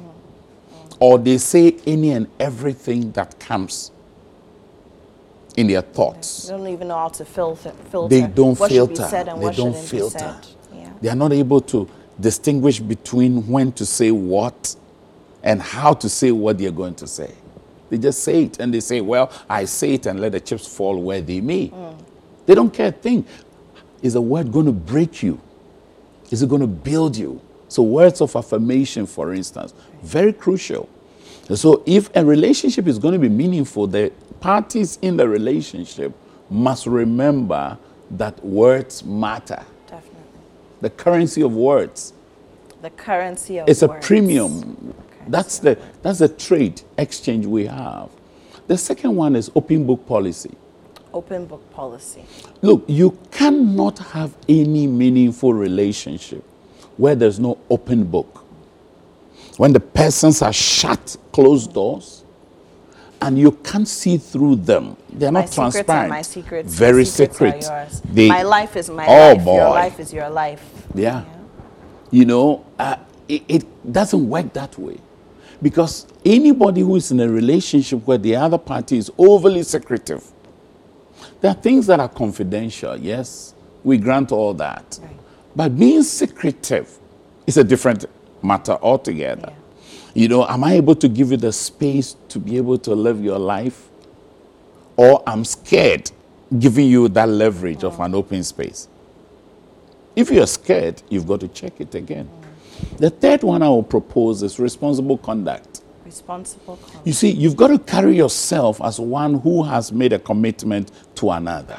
Or 0.98 1.18
they 1.18 1.38
say 1.38 1.76
any 1.87 2.11
and 2.11 2.26
everything 2.40 3.12
that 3.12 3.38
comes 3.38 3.90
in 5.56 5.66
their 5.66 5.82
thoughts. 5.82 6.44
They 6.44 6.56
don't 6.56 6.66
even 6.68 6.88
know 6.88 6.98
how 6.98 7.09
to 7.09 7.24
filter. 7.24 7.72
filter 7.90 8.09
They 8.09 8.26
don't 8.26 8.59
what 8.59 8.70
filter. 8.70 8.94
Should 8.94 9.02
be 9.02 9.09
said 9.09 9.28
and 9.28 9.42
they 9.42 9.52
don't 9.52 9.76
filter. 9.76 10.40
Yeah. 10.72 10.92
They 11.00 11.09
are 11.09 11.16
not 11.16 11.32
able 11.32 11.61
to 11.62 11.88
distinguish 12.20 12.80
between 12.80 13.46
when 13.46 13.72
to 13.72 13.87
say 13.87 14.11
what 14.11 14.76
and 15.42 15.61
how 15.61 15.92
to 15.94 16.09
say 16.09 16.30
what 16.30 16.59
they're 16.59 16.70
going 16.70 16.94
to 16.96 17.06
say. 17.06 17.32
They 17.88 17.98
just 17.98 18.22
say 18.22 18.44
it 18.44 18.59
and 18.59 18.72
they 18.72 18.80
say, 18.80 19.00
Well, 19.00 19.30
I 19.48 19.64
say 19.64 19.94
it 19.94 20.06
and 20.06 20.20
let 20.20 20.32
the 20.32 20.40
chips 20.40 20.66
fall 20.66 21.00
where 21.00 21.20
they 21.20 21.40
may. 21.40 21.68
Mm. 21.68 21.98
They 22.46 22.54
don't 22.54 22.72
care 22.72 22.88
a 22.88 22.92
thing. 22.92 23.26
Is 24.02 24.14
a 24.14 24.20
word 24.20 24.52
going 24.52 24.66
to 24.66 24.72
break 24.72 25.22
you? 25.22 25.40
Is 26.30 26.42
it 26.42 26.48
going 26.48 26.61
to 26.61 26.66
build 26.66 27.16
you? 27.16 27.40
So, 27.68 27.83
words 27.83 28.20
of 28.20 28.35
affirmation, 28.37 29.07
for 29.07 29.35
instance, 29.35 29.74
very 30.02 30.33
crucial. 30.33 30.88
So, 31.55 31.83
if 31.87 32.14
a 32.14 32.24
relationship 32.24 32.87
is 32.87 32.98
going 32.98 33.14
to 33.14 33.18
be 33.20 33.29
meaningful, 33.29 33.87
the 33.87 34.12
parties 34.40 34.98
in 35.02 35.16
the 35.16 35.29
relationship 35.29 36.12
must 36.50 36.87
remember 36.87 37.79
that 38.12 38.44
words 38.44 39.05
matter. 39.05 39.64
Definitely. 39.87 40.22
The 40.81 40.90
currency 40.90 41.42
of 41.42 41.55
words. 41.55 42.12
The 42.83 42.90
currency 42.90 43.59
of 43.59 43.68
It's 43.68 43.83
a 43.83 43.88
words. 43.88 44.07
premium. 44.07 44.94
That's 45.29 45.59
the, 45.59 45.76
that's 46.02 46.20
the 46.20 46.29
trade 46.29 46.83
exchange 46.98 47.46
we 47.46 47.66
have. 47.66 48.11
The 48.68 48.79
second 48.79 49.16
one 49.16 49.35
is 49.35 49.50
open 49.57 49.87
book 49.87 50.07
policy. 50.07 50.55
Open 51.12 51.46
book 51.46 51.68
policy. 51.72 52.24
Look, 52.62 52.85
you 52.87 53.18
cannot 53.31 53.98
have 53.98 54.37
any 54.48 54.87
meaningful 54.87 55.52
relationship 55.55 56.44
where 56.96 57.14
there's 57.14 57.38
no 57.38 57.59
open 57.70 58.04
book. 58.04 58.44
When 59.56 59.72
the 59.72 59.80
persons 59.80 60.42
are 60.42 60.52
shut, 60.52 61.16
closed 61.32 61.72
doors, 61.72 62.24
and 63.22 63.38
you 63.38 63.52
can't 63.52 63.88
see 63.88 64.18
through 64.18 64.56
them. 64.56 64.96
They're 65.11 65.32
My 65.32 65.40
not 65.40 65.48
secrets 65.48 65.59
are 65.59 65.72
transparent. 65.72 66.11
my 66.11 66.22
secrets. 66.22 66.74
Very 66.74 66.98
my 66.98 67.02
secrets 67.04 67.66
secret. 67.66 68.00
They- 68.14 68.28
my 68.28 68.42
life 68.42 68.76
is 68.76 68.90
my 68.90 69.06
Oh, 69.06 69.32
life. 69.35 69.44
boy. 69.44 69.56
Your 69.56 69.70
life 69.70 70.00
is 70.00 70.12
your 70.12 70.28
life. 70.28 70.62
Yeah. 70.94 71.24
You 72.11 72.24
know, 72.26 72.64
uh, 72.78 72.96
it, 73.28 73.42
it 73.48 73.92
doesn't 73.92 74.28
work 74.28 74.52
that 74.52 74.78
way. 74.78 74.98
Because 75.62 76.06
anybody 76.24 76.82
who 76.82 76.96
is 76.96 77.11
in 77.11 77.18
a 77.20 77.28
relationship 77.28 78.06
where 78.06 78.18
the 78.18 78.37
other 78.37 78.59
party 78.59 78.98
is 78.98 79.11
overly 79.16 79.62
secretive, 79.62 80.22
there 81.40 81.50
are 81.50 81.54
things 81.54 81.87
that 81.87 81.98
are 81.98 82.09
confidential, 82.11 82.96
yes, 82.98 83.54
we 83.82 83.96
grant 83.96 84.30
all 84.32 84.52
that. 84.54 84.98
Right. 85.02 85.15
But 85.57 85.79
being 85.79 86.03
secretive 86.03 86.99
is 87.47 87.57
a 87.57 87.64
different 87.64 88.05
matter 88.42 88.73
altogether. 88.83 89.49
Yeah. 89.49 90.12
You 90.14 90.29
know, 90.29 90.47
am 90.47 90.64
I 90.64 90.75
able 90.75 90.95
to 90.97 91.09
give 91.09 91.31
you 91.31 91.38
the 91.38 91.53
space 91.53 92.14
to 92.29 92.38
be 92.38 92.59
able 92.59 92.77
to 92.79 92.95
live 92.95 93.25
your 93.25 93.38
life? 93.38 93.88
Or 94.99 95.23
I'm 95.27 95.45
scared 95.47 96.11
giving 96.59 96.88
you 96.88 97.09
that 97.09 97.29
leverage 97.29 97.85
of 97.85 97.99
an 98.01 98.14
open 98.14 98.45
space. 98.45 98.88
If 100.14 100.31
you're 100.31 100.47
scared, 100.47 101.03
you've 101.09 101.27
got 101.27 101.40
to 101.40 101.49
check 101.49 101.81
it 101.81 101.95
again. 101.95 102.29
Mm. 102.29 102.99
The 102.99 103.11
third 103.11 103.42
one 103.42 103.62
I 103.62 103.69
will 103.69 103.83
propose 103.83 104.42
is 104.42 104.59
responsible 104.59 105.19
conduct. 105.19 105.83
Responsible 106.05 106.77
conduct. 106.77 107.07
You 107.07 107.12
see, 107.12 107.31
you've 107.31 107.57
got 107.57 107.69
to 107.69 107.79
carry 107.79 108.16
yourself 108.16 108.81
as 108.83 109.01
one 109.01 109.40
who 109.40 109.62
has 109.64 109.90
made 109.90 110.12
a 110.12 110.19
commitment 110.19 110.90
to 111.16 111.31
another. 111.31 111.79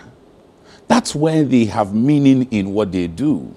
That's 0.88 1.16
where 1.16 1.44
they 1.44 1.66
have 1.66 1.94
meaning 1.94 2.44
in 2.52 2.74
what 2.74 2.92
they 2.92 3.08
do. 3.08 3.54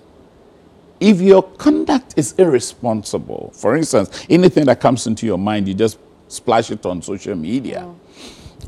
If 1.00 1.20
your 1.20 1.42
conduct 1.42 2.14
is 2.16 2.34
irresponsible, 2.38 3.52
for 3.54 3.74
instance, 3.74 4.26
anything 4.28 4.66
that 4.66 4.80
comes 4.80 5.06
into 5.06 5.24
your 5.24 5.38
mind, 5.38 5.66
you 5.66 5.74
just 5.74 5.98
splash 6.28 6.70
it 6.70 6.84
on 6.84 7.00
social 7.00 7.34
media. 7.34 7.88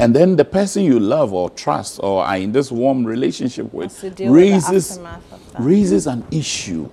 And 0.00 0.16
then 0.16 0.36
the 0.36 0.44
person 0.44 0.84
you 0.84 0.98
love 0.98 1.34
or 1.34 1.50
trust 1.50 2.00
or 2.02 2.24
are 2.24 2.38
in 2.38 2.52
this 2.52 2.72
warm 2.72 3.04
relationship 3.04 3.72
with 3.72 4.02
with 4.02 4.20
raises, 4.20 4.98
that. 4.98 5.20
raises 5.58 6.06
an 6.06 6.24
issue 6.30 6.88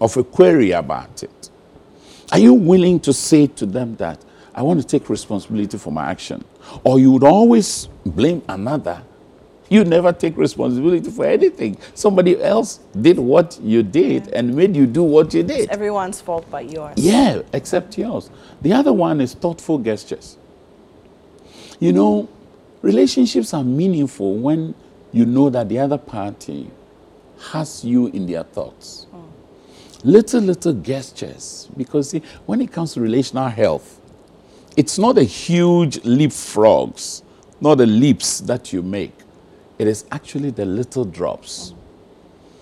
of 0.00 0.16
a 0.16 0.22
query 0.22 0.72
about 0.72 1.22
it. 1.22 1.50
Are 2.30 2.38
you 2.38 2.52
willing 2.52 3.00
to 3.00 3.12
say 3.12 3.46
to 3.46 3.64
them 3.64 3.96
that 3.96 4.22
I 4.54 4.62
want 4.62 4.80
to 4.80 4.86
take 4.86 5.08
responsibility 5.08 5.78
for 5.78 5.90
my 5.90 6.10
action? 6.10 6.44
Or 6.84 6.98
you 6.98 7.12
would 7.12 7.24
always 7.24 7.88
blame 8.04 8.42
another. 8.48 9.02
You 9.68 9.84
never 9.84 10.12
take 10.12 10.36
responsibility 10.36 11.10
for 11.10 11.26
anything. 11.26 11.76
Somebody 11.94 12.42
else 12.42 12.80
did 12.98 13.18
what 13.18 13.58
you 13.62 13.82
did 13.82 14.28
and 14.28 14.54
made 14.54 14.74
you 14.74 14.86
do 14.86 15.02
what 15.02 15.34
you 15.34 15.42
did. 15.42 15.68
Everyone's 15.70 16.20
fault 16.20 16.46
but 16.50 16.70
yours. 16.70 16.94
Yeah, 16.96 17.42
except 17.52 17.98
yours. 17.98 18.30
The 18.62 18.72
other 18.72 18.92
one 18.92 19.20
is 19.20 19.34
thoughtful 19.34 19.78
gestures. 19.78 20.38
You 21.80 21.92
know, 21.92 22.28
relationships 22.82 23.52
are 23.52 23.64
meaningful 23.64 24.34
when 24.36 24.74
you 25.12 25.26
know 25.26 25.50
that 25.50 25.68
the 25.68 25.78
other 25.78 25.98
party 25.98 26.70
has 27.52 27.84
you 27.84 28.06
in 28.08 28.26
their 28.26 28.42
thoughts. 28.44 29.06
Hmm. 29.10 29.20
Little, 30.02 30.40
little 30.40 30.72
gestures. 30.72 31.68
Because 31.76 32.10
see, 32.10 32.22
when 32.46 32.60
it 32.60 32.72
comes 32.72 32.94
to 32.94 33.00
relational 33.00 33.48
health, 33.48 34.00
it's 34.76 34.98
not 34.98 35.18
a 35.18 35.24
huge 35.24 35.98
leapfrogs, 36.02 37.22
not 37.60 37.76
the 37.76 37.86
leaps 37.86 38.40
that 38.40 38.72
you 38.72 38.82
make. 38.82 39.12
It 39.78 39.86
is 39.86 40.04
actually 40.10 40.50
the 40.50 40.64
little 40.64 41.04
drops. 41.04 41.74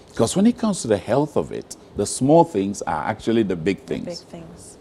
Because 0.08 0.36
when 0.36 0.46
it 0.46 0.58
comes 0.58 0.82
to 0.82 0.88
the 0.88 0.96
health 0.96 1.36
of 1.36 1.52
it, 1.52 1.76
the 1.96 2.06
small 2.06 2.44
things 2.44 2.82
are 2.82 3.04
actually 3.04 3.42
the 3.42 3.56
big 3.56 3.80
things. 3.80 4.20
Big 4.20 4.28
things. 4.28 4.78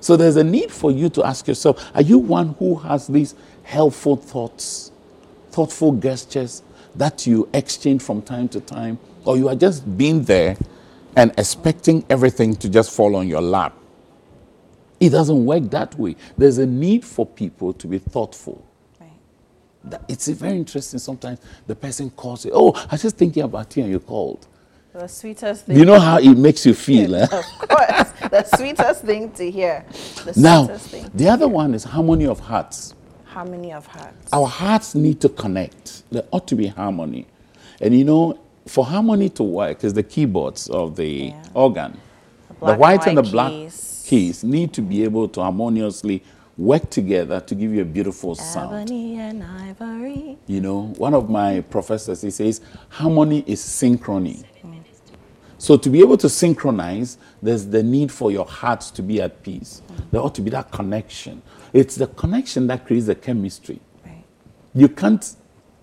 So 0.00 0.16
there's 0.16 0.36
a 0.36 0.44
need 0.44 0.70
for 0.70 0.90
you 0.90 1.08
to 1.10 1.24
ask 1.24 1.48
yourself 1.48 1.90
are 1.94 2.02
you 2.02 2.18
one 2.18 2.48
who 2.58 2.74
has 2.76 3.06
these 3.06 3.34
helpful 3.62 4.16
thoughts, 4.16 4.92
thoughtful 5.50 5.92
gestures 5.92 6.62
that 6.94 7.26
you 7.26 7.48
exchange 7.54 8.02
from 8.02 8.20
time 8.20 8.48
to 8.48 8.60
time? 8.60 8.98
Or 9.24 9.36
you 9.36 9.48
are 9.48 9.54
just 9.54 9.96
being 9.96 10.24
there 10.24 10.58
and 11.16 11.32
expecting 11.38 12.04
everything 12.10 12.54
to 12.56 12.68
just 12.68 12.90
fall 12.90 13.16
on 13.16 13.28
your 13.28 13.40
lap? 13.40 13.74
It 15.00 15.10
doesn't 15.10 15.44
work 15.44 15.70
that 15.70 15.98
way. 15.98 16.16
There's 16.36 16.58
a 16.58 16.66
need 16.66 17.04
for 17.04 17.26
people 17.26 17.72
to 17.74 17.86
be 17.86 17.98
thoughtful. 17.98 18.64
It's 20.08 20.28
very 20.28 20.56
interesting. 20.56 20.98
Sometimes 20.98 21.40
the 21.66 21.74
person 21.74 22.10
calls 22.10 22.44
you, 22.44 22.52
Oh, 22.54 22.72
I 22.72 22.88
was 22.92 23.02
just 23.02 23.16
thinking 23.16 23.42
about 23.42 23.76
you 23.76 23.82
and 23.84 23.92
you 23.92 24.00
called. 24.00 24.46
The 24.92 25.08
sweetest 25.08 25.66
thing. 25.66 25.76
You 25.76 25.84
know 25.84 25.98
how 25.98 26.18
it 26.18 26.34
makes 26.38 26.64
you 26.64 26.72
feel. 26.74 27.14
eh? 27.16 27.24
of 27.24 27.30
course. 27.68 28.10
the 28.30 28.44
sweetest 28.56 29.02
thing 29.04 29.30
to 29.32 29.50
hear. 29.50 29.84
The 30.24 30.34
Now, 30.36 30.66
thing. 30.68 31.10
the 31.12 31.28
other 31.28 31.48
one 31.48 31.74
is 31.74 31.82
harmony 31.84 32.26
of 32.26 32.38
hearts. 32.38 32.94
Harmony 33.24 33.72
of 33.72 33.86
hearts. 33.88 34.28
Our 34.32 34.46
hearts 34.46 34.94
need 34.94 35.20
to 35.22 35.28
connect. 35.28 36.04
There 36.12 36.22
ought 36.30 36.46
to 36.48 36.54
be 36.54 36.68
harmony. 36.68 37.26
And 37.80 37.96
you 37.98 38.04
know, 38.04 38.38
for 38.68 38.84
harmony 38.84 39.28
to 39.30 39.42
work 39.42 39.82
is 39.82 39.92
the 39.94 40.04
keyboards 40.04 40.68
of 40.70 40.94
the 40.96 41.06
Yeah. 41.34 41.42
organ. 41.54 41.98
The, 42.48 42.54
black 42.54 42.70
and 42.72 42.80
white 42.80 43.06
and 43.08 43.18
the 43.18 43.22
white 43.22 43.32
black 43.32 43.50
keys. 43.50 44.04
keys 44.06 44.44
need 44.44 44.72
to 44.74 44.80
be 44.82 45.02
able 45.02 45.28
to 45.30 45.42
harmoniously 45.42 46.22
work 46.56 46.88
together 46.90 47.40
to 47.40 47.54
give 47.54 47.72
you 47.72 47.82
a 47.82 47.84
beautiful 47.84 48.34
sound. 48.34 48.74
Ebony 48.74 49.18
and 49.18 49.42
ivory. 49.42 50.38
You 50.46 50.60
know, 50.60 50.92
one 50.98 51.14
of 51.14 51.28
my 51.28 51.60
professors, 51.62 52.22
he 52.22 52.30
says, 52.30 52.60
harmony 52.88 53.44
is 53.46 53.60
synchrony. 53.60 54.44
So 55.58 55.78
to 55.78 55.88
be 55.88 56.00
able 56.00 56.18
to 56.18 56.28
synchronize, 56.28 57.16
there's 57.42 57.66
the 57.66 57.82
need 57.82 58.12
for 58.12 58.30
your 58.30 58.44
hearts 58.44 58.90
to 58.90 59.02
be 59.02 59.22
at 59.22 59.42
peace. 59.42 59.80
There 60.10 60.20
ought 60.20 60.34
to 60.34 60.42
be 60.42 60.50
that 60.50 60.70
connection. 60.70 61.40
It's 61.72 61.94
the 61.94 62.06
connection 62.06 62.66
that 62.66 62.86
creates 62.86 63.06
the 63.06 63.14
chemistry. 63.14 63.80
Right. 64.04 64.24
You 64.74 64.88
can't 64.90 65.36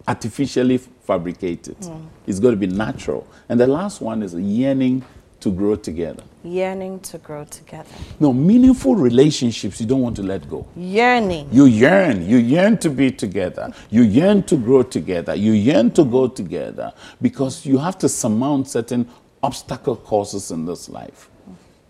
artificially 0.08 0.78
fabricate 0.78 1.68
it. 1.68 1.80
Mm. 1.80 2.08
It's 2.28 2.40
got 2.40 2.52
to 2.52 2.58
be 2.58 2.68
natural. 2.68 3.28
And 3.50 3.60
the 3.60 3.66
last 3.66 4.02
one 4.02 4.22
is 4.22 4.36
yearning 4.36 5.04
to 5.42 5.52
grow 5.52 5.76
together. 5.76 6.24
Yearning 6.44 7.00
to 7.02 7.18
grow 7.18 7.46
together. 7.46 7.90
No, 8.20 8.32
meaningful 8.34 8.96
relationships 8.96 9.82
you 9.82 9.88
don't 9.88 10.02
want 10.02 10.16
to 10.16 10.24
let 10.24 10.50
go. 10.50 10.66
Yearning. 10.76 11.50
You 11.52 11.66
yearn. 11.66 12.28
You 12.28 12.38
yearn 12.38 12.78
to 12.80 12.90
be 12.90 13.12
together. 13.12 13.72
You 13.90 14.04
yearn 14.04 14.44
to 14.44 14.56
grow 14.56 14.84
together. 14.84 15.36
You 15.36 15.52
yearn 15.52 15.92
to 15.92 16.04
go 16.04 16.28
together 16.28 16.94
because 17.22 17.66
you 17.66 17.78
have 17.78 17.98
to 18.00 18.10
surmount 18.10 18.70
certain 18.70 19.08
obstacle 19.44 19.96
courses 19.96 20.52
in 20.52 20.66
this 20.66 20.90
life. 20.90 21.30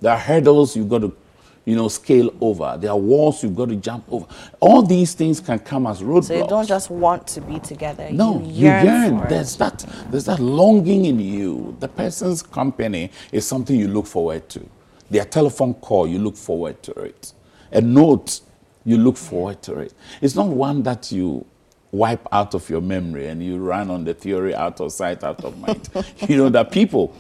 There 0.02 0.12
are 0.12 0.20
hurdles 0.20 0.76
you've 0.76 0.90
got 0.90 1.00
to, 1.02 1.16
you 1.66 1.76
know, 1.76 1.88
scale 1.88 2.34
over. 2.42 2.78
There 2.80 2.90
are 2.92 2.98
walls 2.98 3.44
you've 3.44 3.56
got 3.56 3.70
to 3.70 3.76
jump 3.76 4.06
over. 4.12 4.26
All 4.60 4.82
these 4.82 5.14
things 5.14 5.40
can 5.40 5.60
come 5.60 5.86
as 5.88 6.02
roadblocks. 6.02 6.26
So 6.26 6.38
you 6.38 6.48
don't 6.48 6.68
just 6.68 6.90
want 6.90 7.28
to 7.28 7.42
be 7.42 7.60
together. 7.60 8.10
No, 8.12 8.40
you 8.42 8.48
you 8.48 8.54
yearn. 8.68 8.86
yearn. 8.86 9.20
for 9.20 9.26
it. 9.26 9.30
There's 9.30 9.56
that. 9.58 9.86
There's 10.10 10.26
that 10.26 10.40
longing 10.40 11.06
in 11.06 11.20
you. 11.20 11.76
The 11.80 11.88
person's 11.88 12.42
company 12.42 13.12
is 13.32 13.46
something 13.46 13.76
you 13.76 13.88
look 13.88 14.08
forward 14.08 14.50
to. 14.50 14.68
Their 15.10 15.26
telephone 15.26 15.74
call, 15.76 16.08
you 16.08 16.20
look 16.20 16.38
forward 16.38 16.82
to 16.84 16.94
it. 16.94 17.34
A 17.72 17.82
note, 17.82 18.42
you 18.86 18.98
look 18.98 19.18
forward 19.18 19.62
to 19.64 19.80
it. 19.80 19.94
It's 20.22 20.36
not 20.36 20.48
one 20.48 20.84
that 20.84 21.12
you 21.12 21.46
wipe 21.92 22.26
out 22.32 22.54
of 22.54 22.70
your 22.70 22.82
memory 22.82 23.28
and 23.28 23.44
you 23.44 23.58
run 23.58 23.90
on 23.92 24.06
the 24.06 24.14
theory 24.14 24.56
out 24.56 24.80
of 24.80 24.92
sight, 24.94 25.24
out 25.24 25.44
of 25.44 25.58
mind. 25.60 25.90
you 26.30 26.38
know 26.38 26.50
that 26.50 26.72
people, 26.72 27.14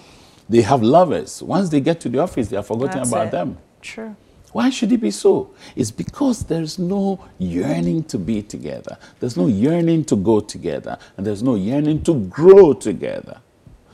they 0.49 0.61
have 0.61 0.81
lovers. 0.81 1.43
Once 1.43 1.69
they 1.69 1.81
get 1.81 1.99
to 2.01 2.09
the 2.09 2.19
office, 2.19 2.47
they 2.47 2.57
are 2.57 2.63
forgotten 2.63 2.97
That's 2.99 3.09
about 3.09 3.27
it. 3.27 3.31
them. 3.31 3.57
True. 3.81 4.15
Why 4.51 4.69
should 4.69 4.91
it 4.91 4.99
be 4.99 5.11
so? 5.11 5.51
It's 5.75 5.91
because 5.91 6.43
there's 6.43 6.77
no 6.77 7.23
yearning 7.37 8.03
to 8.05 8.17
be 8.17 8.41
together. 8.41 8.97
There's 9.19 9.37
no 9.37 9.47
yearning 9.47 10.05
to 10.05 10.15
go 10.15 10.39
together. 10.39 10.97
And 11.15 11.25
there's 11.25 11.41
no 11.41 11.55
yearning 11.55 12.03
to 12.03 12.15
grow 12.25 12.73
together. 12.73 13.39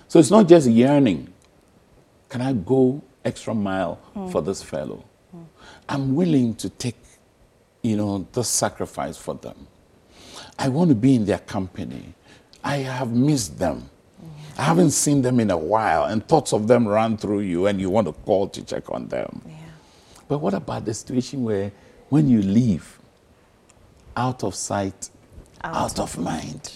So 0.07 0.19
it's 0.19 0.31
not 0.31 0.47
just 0.47 0.67
yearning. 0.67 1.31
Can 2.29 2.41
I 2.41 2.53
go 2.53 3.01
extra 3.23 3.53
mile 3.53 3.99
for 4.31 4.41
this 4.41 4.63
fellow? 4.63 5.03
I'm 5.87 6.15
willing 6.15 6.55
to 6.55 6.69
take, 6.69 6.97
you 7.81 7.97
know, 7.97 8.27
the 8.33 8.43
sacrifice 8.43 9.17
for 9.17 9.35
them. 9.35 9.67
I 10.57 10.69
want 10.69 10.89
to 10.89 10.95
be 10.95 11.15
in 11.15 11.25
their 11.25 11.39
company. 11.39 12.13
I 12.63 12.77
have 12.77 13.11
missed 13.11 13.59
them. 13.59 13.89
I 14.57 14.63
haven't 14.63 14.91
seen 14.91 15.21
them 15.21 15.39
in 15.39 15.51
a 15.51 15.57
while, 15.57 16.05
and 16.05 16.27
thoughts 16.27 16.51
of 16.51 16.67
them 16.67 16.87
run 16.87 17.15
through 17.15 17.41
you, 17.41 17.67
and 17.67 17.79
you 17.79 17.91
want 17.91 18.07
to 18.07 18.13
call 18.13 18.47
to 18.49 18.63
check 18.63 18.89
on 18.89 19.07
them. 19.07 19.41
Yeah. 19.45 19.53
But 20.27 20.39
what 20.39 20.53
about 20.53 20.85
the 20.85 20.93
situation 20.93 21.43
where 21.43 21.71
when 22.09 22.27
you 22.29 22.41
leave, 22.41 22.99
out 24.15 24.43
of 24.43 24.55
sight, 24.55 25.09
out, 25.63 25.99
of 25.99 26.17
mind? 26.17 26.73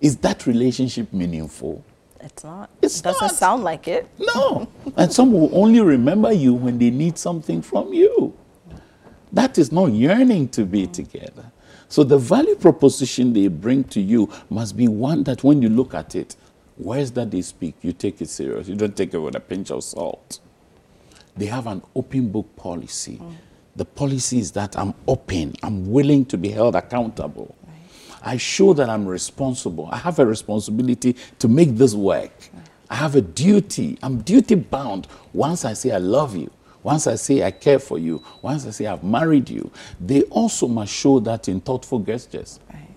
Is 0.00 0.16
that 0.18 0.46
relationship 0.46 1.12
meaningful? 1.12 1.84
It's 2.20 2.44
not. 2.44 2.70
It's 2.80 3.00
it 3.00 3.04
doesn't 3.04 3.22
not. 3.22 3.34
sound 3.34 3.64
like 3.64 3.88
it. 3.88 4.08
No. 4.18 4.68
and 4.96 5.12
some 5.12 5.32
will 5.32 5.50
only 5.52 5.80
remember 5.80 6.32
you 6.32 6.54
when 6.54 6.78
they 6.78 6.90
need 6.90 7.18
something 7.18 7.60
from 7.62 7.92
you. 7.92 8.34
That 9.32 9.58
is 9.58 9.72
not 9.72 9.86
yearning 9.92 10.48
to 10.50 10.64
be 10.64 10.86
mm. 10.86 10.92
together. 10.92 11.50
So 11.88 12.02
the 12.02 12.18
value 12.18 12.54
proposition 12.56 13.32
they 13.32 13.48
bring 13.48 13.84
to 13.84 14.00
you 14.00 14.30
must 14.48 14.76
be 14.76 14.88
one 14.88 15.24
that 15.24 15.44
when 15.44 15.60
you 15.60 15.68
look 15.68 15.94
at 15.94 16.14
it, 16.14 16.36
words 16.78 17.12
that 17.12 17.30
they 17.30 17.42
speak, 17.42 17.74
you 17.82 17.92
take 17.92 18.20
it 18.20 18.28
serious. 18.28 18.68
You 18.68 18.74
don't 18.74 18.96
take 18.96 19.12
it 19.14 19.18
with 19.18 19.34
a 19.36 19.40
pinch 19.40 19.70
of 19.70 19.84
salt. 19.84 20.40
They 21.36 21.46
have 21.46 21.66
an 21.66 21.82
open 21.94 22.28
book 22.30 22.54
policy. 22.56 23.20
The 23.76 23.84
policy 23.84 24.38
is 24.38 24.52
that 24.52 24.78
I'm 24.78 24.94
open, 25.08 25.54
I'm 25.62 25.90
willing 25.90 26.24
to 26.26 26.38
be 26.38 26.50
held 26.50 26.76
accountable. 26.76 27.54
I 28.22 28.38
show 28.38 28.72
that 28.74 28.88
I'm 28.88 29.06
responsible. 29.06 29.88
I 29.92 29.98
have 29.98 30.18
a 30.18 30.24
responsibility 30.24 31.14
to 31.40 31.48
make 31.48 31.76
this 31.76 31.94
work. 31.94 32.32
I 32.88 32.94
have 32.94 33.16
a 33.16 33.20
duty. 33.20 33.98
I'm 34.02 34.22
duty 34.22 34.54
bound. 34.54 35.08
Once 35.32 35.64
I 35.64 35.74
say 35.74 35.90
I 35.90 35.98
love 35.98 36.34
you, 36.36 36.50
once 36.82 37.06
I 37.06 37.16
say 37.16 37.42
I 37.42 37.50
care 37.50 37.78
for 37.78 37.98
you, 37.98 38.22
once 38.40 38.66
I 38.66 38.70
say 38.70 38.86
I've 38.86 39.02
married 39.02 39.50
you, 39.50 39.70
they 40.00 40.22
also 40.24 40.68
must 40.68 40.92
show 40.92 41.18
that 41.20 41.48
in 41.48 41.60
thoughtful 41.60 41.98
gestures. 41.98 42.60
Right. 42.72 42.88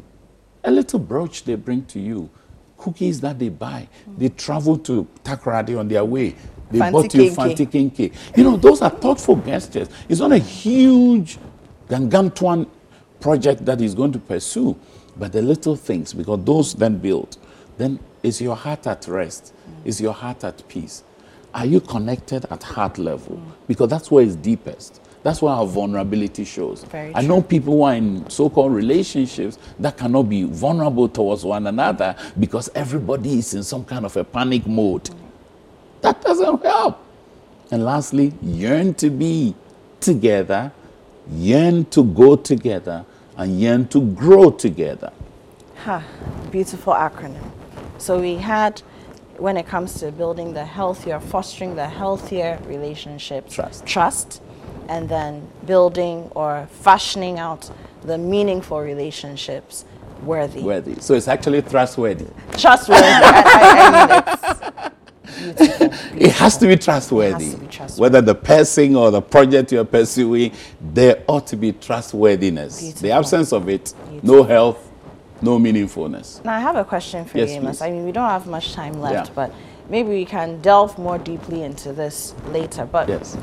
A 0.64 0.72
little 0.72 1.00
brooch 1.00 1.44
they 1.44 1.56
bring 1.56 1.86
to 1.86 2.00
you, 2.00 2.30
cookies 2.78 3.22
that 3.22 3.40
they 3.40 3.50
buy. 3.50 3.88
Mm. 4.10 4.20
They 4.20 4.30
travel 4.30 4.78
to 4.80 5.08
Takoradi 5.24 5.80
on 5.80 5.88
their 5.88 6.06
way. 6.06 6.36
They 6.72 6.80
Fanti 6.80 6.92
bought 6.92 7.14
you 7.16 7.32
fanti 7.32 7.66
kenkey. 7.66 8.14
You 8.36 8.44
know, 8.44 8.58
those 8.58 8.82
are 8.82 8.90
thoughtful 8.90 9.38
gestures. 9.38 9.88
It's 10.10 10.20
not 10.20 10.32
a 10.32 10.38
huge 10.38 11.38
gangantuan 11.88 12.68
project 13.20 13.66
that 13.66 13.80
he's 13.80 13.96
going 13.96 14.12
to 14.14 14.20
pursue. 14.20 14.78
But 15.18 15.32
the 15.32 15.42
little 15.42 15.76
things, 15.76 16.14
because 16.14 16.44
those 16.44 16.74
then 16.76 16.98
build, 16.98 17.38
then 17.78 18.00
is 18.22 18.42
your 18.42 18.56
heart 18.56 18.86
at 18.88 19.08
rest? 19.08 19.54
Is 19.86 20.00
your 20.02 20.14
heart 20.14 20.44
at 20.44 20.68
peace? 20.68 21.04
Are 21.54 21.66
you 21.66 21.80
connected 21.80 22.46
at 22.52 22.62
heart 22.62 22.98
level? 22.98 23.42
Because 23.68 23.90
that's 23.90 24.12
where 24.12 24.24
it's 24.24 24.36
deepest. 24.36 25.02
That's 25.24 25.42
where 25.42 25.54
our 25.54 25.66
vulnerability 25.66 26.46
shows. 26.46 26.84
Very 26.84 27.14
I 27.16 27.22
know 27.22 27.42
people 27.42 27.74
who 27.74 27.82
are 27.84 27.96
in 27.96 28.30
so 28.30 28.50
called 28.50 28.74
relationships 28.74 29.58
that 29.80 29.98
cannot 29.98 30.24
be 30.30 30.44
vulnerable 30.44 31.10
towards 31.10 31.44
one 31.44 31.66
another 31.68 32.16
because 32.40 32.70
everybody 32.76 33.40
is 33.40 33.54
in 33.54 33.64
some 33.64 33.84
kind 33.84 34.06
of 34.06 34.16
a 34.18 34.24
panic 34.24 34.68
mode. 34.68 35.10
That 36.02 36.22
doesn't 36.22 36.62
help. 36.64 37.00
And 37.72 37.84
lastly, 37.84 38.34
yearn 38.42 38.94
to 38.96 39.10
be 39.10 39.56
together, 40.00 40.72
yearn 41.30 41.86
to 41.86 42.04
go 42.04 42.36
together, 42.36 43.06
and 43.36 43.60
yearn 43.60 43.88
to 43.90 44.02
grow 44.14 44.52
together. 44.52 45.12
Ha, 45.84 46.04
beautiful 46.52 46.94
acronym. 46.94 47.52
So 47.98 48.20
we 48.20 48.36
had, 48.36 48.82
when 49.38 49.58
it 49.58 49.68
comes 49.68 50.00
to 50.00 50.12
building 50.12 50.54
the 50.54 50.66
healthier, 50.66 51.20
fostering 51.20 51.76
the 51.76 51.88
healthier 51.88 52.60
relationships, 52.66 53.54
Trust. 53.54 53.86
trust, 53.86 54.42
and 54.88 55.10
then 55.10 55.48
building 55.66 56.32
or 56.36 56.68
fashioning 56.72 57.38
out 57.40 57.70
the 58.04 58.18
meaningful 58.18 58.80
relationships, 58.80 59.84
worthy, 60.24 60.62
Worthy. 60.62 60.96
So 61.02 61.14
it's 61.16 61.28
actually 61.28 61.62
trustworthy. 61.64 62.28
trustworthy. 62.58 63.04
I, 63.04 63.44
I, 63.46 63.88
I 63.88 64.08
mean, 64.08 64.24
it's 64.26 64.60
beautiful. 64.60 64.87
It 66.18 66.32
has 66.34 66.58
to 66.58 66.68
be 66.68 66.76
trustworthy. 66.78 67.52
to 67.52 67.58
be 67.58 67.68
trustworthy. 67.68 68.02
Whether 68.02 68.22
the 68.22 68.36
person 68.36 68.96
or 68.96 69.12
the 69.12 69.22
project 69.22 69.72
you're 69.72 69.86
pursuing, 69.86 70.52
there 70.82 71.24
ought 71.28 71.48
to 71.48 71.56
be 71.56 71.72
trustworthiness. 71.74 72.94
The 72.94 73.12
absence 73.12 73.52
of 73.54 73.70
it, 73.70 73.94
no 74.24 74.44
health, 74.44 74.80
no 75.42 75.60
meaningfulness. 75.60 76.44
Now 76.44 76.56
I 76.56 76.60
have 76.60 76.76
a 76.76 76.84
question 76.84 77.26
for 77.26 77.38
Yes, 77.38 77.50
you, 77.52 77.58
Amos. 77.58 77.82
I 77.82 77.92
mean, 77.92 78.06
we 78.06 78.12
don't 78.12 78.30
have 78.30 78.48
much 78.48 78.74
time 78.74 78.94
left, 79.00 79.30
Yeah. 79.30 79.34
but 79.36 79.52
maybe 79.90 80.10
we 80.10 80.26
can 80.26 80.60
delve 80.62 80.98
more 80.98 81.18
deeply 81.18 81.64
into 81.64 81.94
this 81.94 82.34
later. 82.52 82.86
But 82.86 83.08
Yes. 83.10 83.38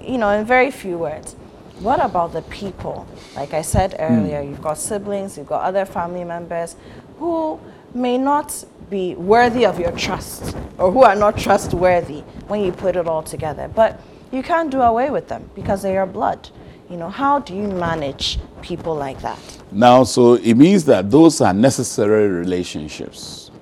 you 0.00 0.18
know, 0.18 0.30
in 0.30 0.44
very 0.44 0.70
few 0.70 0.96
words, 0.98 1.34
what 1.80 2.02
about 2.04 2.32
the 2.32 2.42
people? 2.42 3.06
Like 3.34 3.52
I 3.54 3.62
said 3.62 3.94
Hmm. 3.94 4.02
earlier, 4.14 4.40
you've 4.42 4.62
got 4.62 4.78
siblings, 4.78 5.36
you've 5.36 5.48
got 5.48 5.62
other 5.62 5.84
family 5.84 6.24
members 6.24 6.76
who 7.18 7.58
may 7.94 8.16
not 8.18 8.64
be 8.90 9.14
worthy 9.14 9.64
of 9.64 9.78
your 9.78 9.92
trust 9.92 10.56
or 10.76 10.90
who 10.90 11.04
are 11.04 11.14
not 11.14 11.38
trustworthy 11.38 12.20
when 12.48 12.60
you 12.60 12.72
put 12.72 12.96
it 12.96 13.06
all 13.06 13.22
together. 13.22 13.68
But 13.68 14.00
you 14.32 14.42
can't 14.42 14.70
do 14.70 14.80
away 14.80 15.10
with 15.10 15.28
them 15.28 15.48
because 15.54 15.82
they're 15.82 16.04
blood. 16.06 16.50
You 16.90 16.96
know, 16.96 17.08
how 17.08 17.38
do 17.38 17.54
you 17.54 17.68
manage 17.68 18.40
people 18.62 18.94
like 18.94 19.20
that? 19.22 19.38
Now, 19.70 20.02
so 20.02 20.34
it 20.34 20.54
means 20.54 20.84
that 20.86 21.08
those 21.08 21.40
are 21.40 21.54
necessary 21.54 22.28
relationships. 22.28 23.52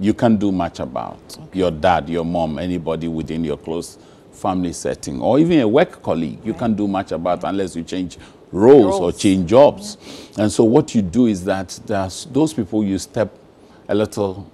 You 0.00 0.14
can't 0.14 0.38
do 0.38 0.50
much 0.50 0.80
about 0.80 1.38
your 1.52 1.70
dad, 1.70 2.08
your 2.08 2.24
mom, 2.24 2.58
anybody 2.58 3.06
within 3.06 3.44
your 3.44 3.58
close 3.58 3.98
family 4.32 4.72
setting, 4.72 5.20
or 5.20 5.38
even 5.38 5.60
a 5.60 5.68
work 5.68 6.02
colleague. 6.02 6.38
You 6.42 6.54
can't 6.54 6.74
do 6.74 6.88
much 6.88 7.12
about 7.12 7.44
unless 7.44 7.76
you 7.76 7.82
change 7.82 8.18
roles, 8.50 9.00
or 9.00 9.12
change 9.12 9.50
jobs. 9.50 9.98
And 10.38 10.50
so, 10.50 10.64
what 10.64 10.94
you 10.94 11.02
do 11.02 11.26
is 11.26 11.44
that 11.44 11.78
those 12.32 12.54
people 12.54 12.82
you 12.82 12.98
step 12.98 13.36
a 13.88 13.94
little 13.94 14.50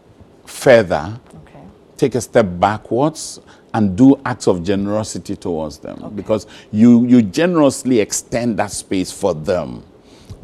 further 0.47 1.19
Okay. 1.47 1.61
take 1.97 2.15
a 2.15 2.21
step 2.21 2.47
backwards 2.59 3.41
and 3.75 3.97
do 3.97 4.21
acts 4.25 4.49
of 4.49 4.65
generosity 4.65 5.37
towards 5.37 5.79
them. 5.79 6.13
Because 6.17 6.47
you, 6.73 7.07
you 7.07 7.23
generously 7.23 8.01
extend 8.01 8.59
that 8.59 8.73
space 8.73 9.13
for 9.13 9.35
them 9.35 9.85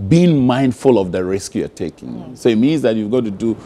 being 0.09 0.47
mindful 0.47 0.99
of 0.99 1.11
the 1.13 1.25
risk 1.25 1.55
you're 1.55 1.69
taking. 1.69 2.09
Hmm. 2.11 2.35
So 2.35 2.49
it 2.51 2.57
means 2.57 2.83
that 2.83 2.97
you've 2.97 3.11
got 3.11 3.25
to 3.25 3.31
do 3.31 3.57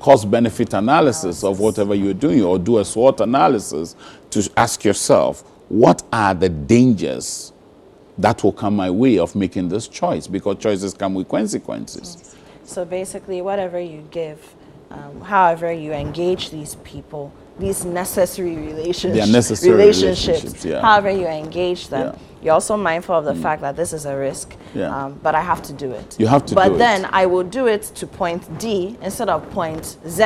cost 0.00 0.30
benefit 0.30 0.74
analysis 0.74 1.42
of 1.44 1.60
whatever 1.60 1.94
you're 1.94 2.14
doing 2.14 2.42
or 2.42 2.58
do 2.58 2.78
a 2.78 2.84
SWOT 2.84 3.20
analysis 3.20 3.96
to 4.30 4.50
ask 4.56 4.84
yourself 4.84 5.42
what 5.68 6.02
are 6.12 6.34
the 6.34 6.48
dangers 6.48 7.52
that 8.18 8.42
will 8.42 8.52
come 8.52 8.76
my 8.76 8.90
way 8.90 9.18
of 9.18 9.34
making 9.36 9.68
this 9.68 9.86
choice? 9.88 10.26
Because 10.26 10.58
choices 10.58 10.94
come 10.94 11.14
with 11.14 11.28
consequences. 11.28 12.34
So 12.64 12.84
basically, 12.84 13.40
whatever 13.42 13.80
you 13.80 14.06
give, 14.10 14.54
um, 14.90 15.20
however 15.20 15.72
you 15.72 15.92
engage 15.92 16.50
these 16.50 16.76
people, 16.76 17.32
these 17.58 17.84
necessary 17.84 18.56
relationships, 18.56 19.28
are 19.28 19.32
necessary 19.32 19.72
relationships, 19.76 20.64
yeah. 20.64 20.80
however 20.80 21.10
you 21.10 21.26
engage 21.26 21.88
them, 21.88 22.14
Yeah. 22.14 22.18
you're 22.42 22.54
also 22.54 22.76
mindful 22.76 23.16
of 23.16 23.24
the 23.24 23.34
fact 23.34 23.62
that 23.62 23.76
this 23.76 23.92
is 23.92 24.06
a 24.06 24.16
risk, 24.16 24.54
Yeah. 24.74 24.94
um, 24.96 25.18
but 25.22 25.34
I 25.34 25.40
have 25.40 25.60
to 25.62 25.72
do 25.72 25.90
it. 25.90 26.16
You 26.18 26.28
have 26.28 26.46
to 26.46 26.54
But 26.54 26.68
do 26.68 26.74
it. 26.74 26.78
then 26.78 27.08
I 27.12 27.26
will 27.26 27.42
do 27.42 27.66
it 27.66 27.82
to 27.96 28.06
point 28.06 28.42
D 28.58 28.96
instead 29.02 29.28
of 29.28 29.48
point 29.50 29.96
Z 30.06 30.22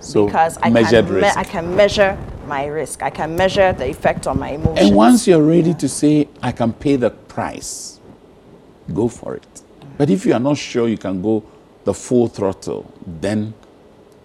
So, 0.00 0.26
because 0.26 0.56
I 0.58 0.70
can, 0.70 1.06
risk. 1.08 1.36
I 1.36 1.44
can 1.44 1.74
measure 1.76 2.16
my 2.46 2.66
risk. 2.66 3.02
I 3.02 3.10
can 3.10 3.34
measure 3.36 3.72
the 3.72 3.88
effect 3.90 4.26
on 4.26 4.38
my 4.38 4.50
emotions. 4.50 4.86
And 4.88 4.96
once 4.96 5.26
you're 5.26 5.42
ready 5.42 5.74
to 5.74 5.88
say, 5.88 6.28
I 6.42 6.52
can 6.52 6.72
pay 6.72 6.96
the 6.96 7.10
price, 7.10 7.98
go 8.94 9.08
for 9.08 9.34
it. 9.34 9.62
But 9.98 10.08
if 10.10 10.24
you 10.24 10.32
are 10.32 10.40
not 10.40 10.56
sure 10.56 10.88
you 10.88 10.96
can 10.96 11.20
go 11.20 11.42
the 11.84 11.92
full 11.92 12.28
throttle, 12.28 12.86
then 13.04 13.52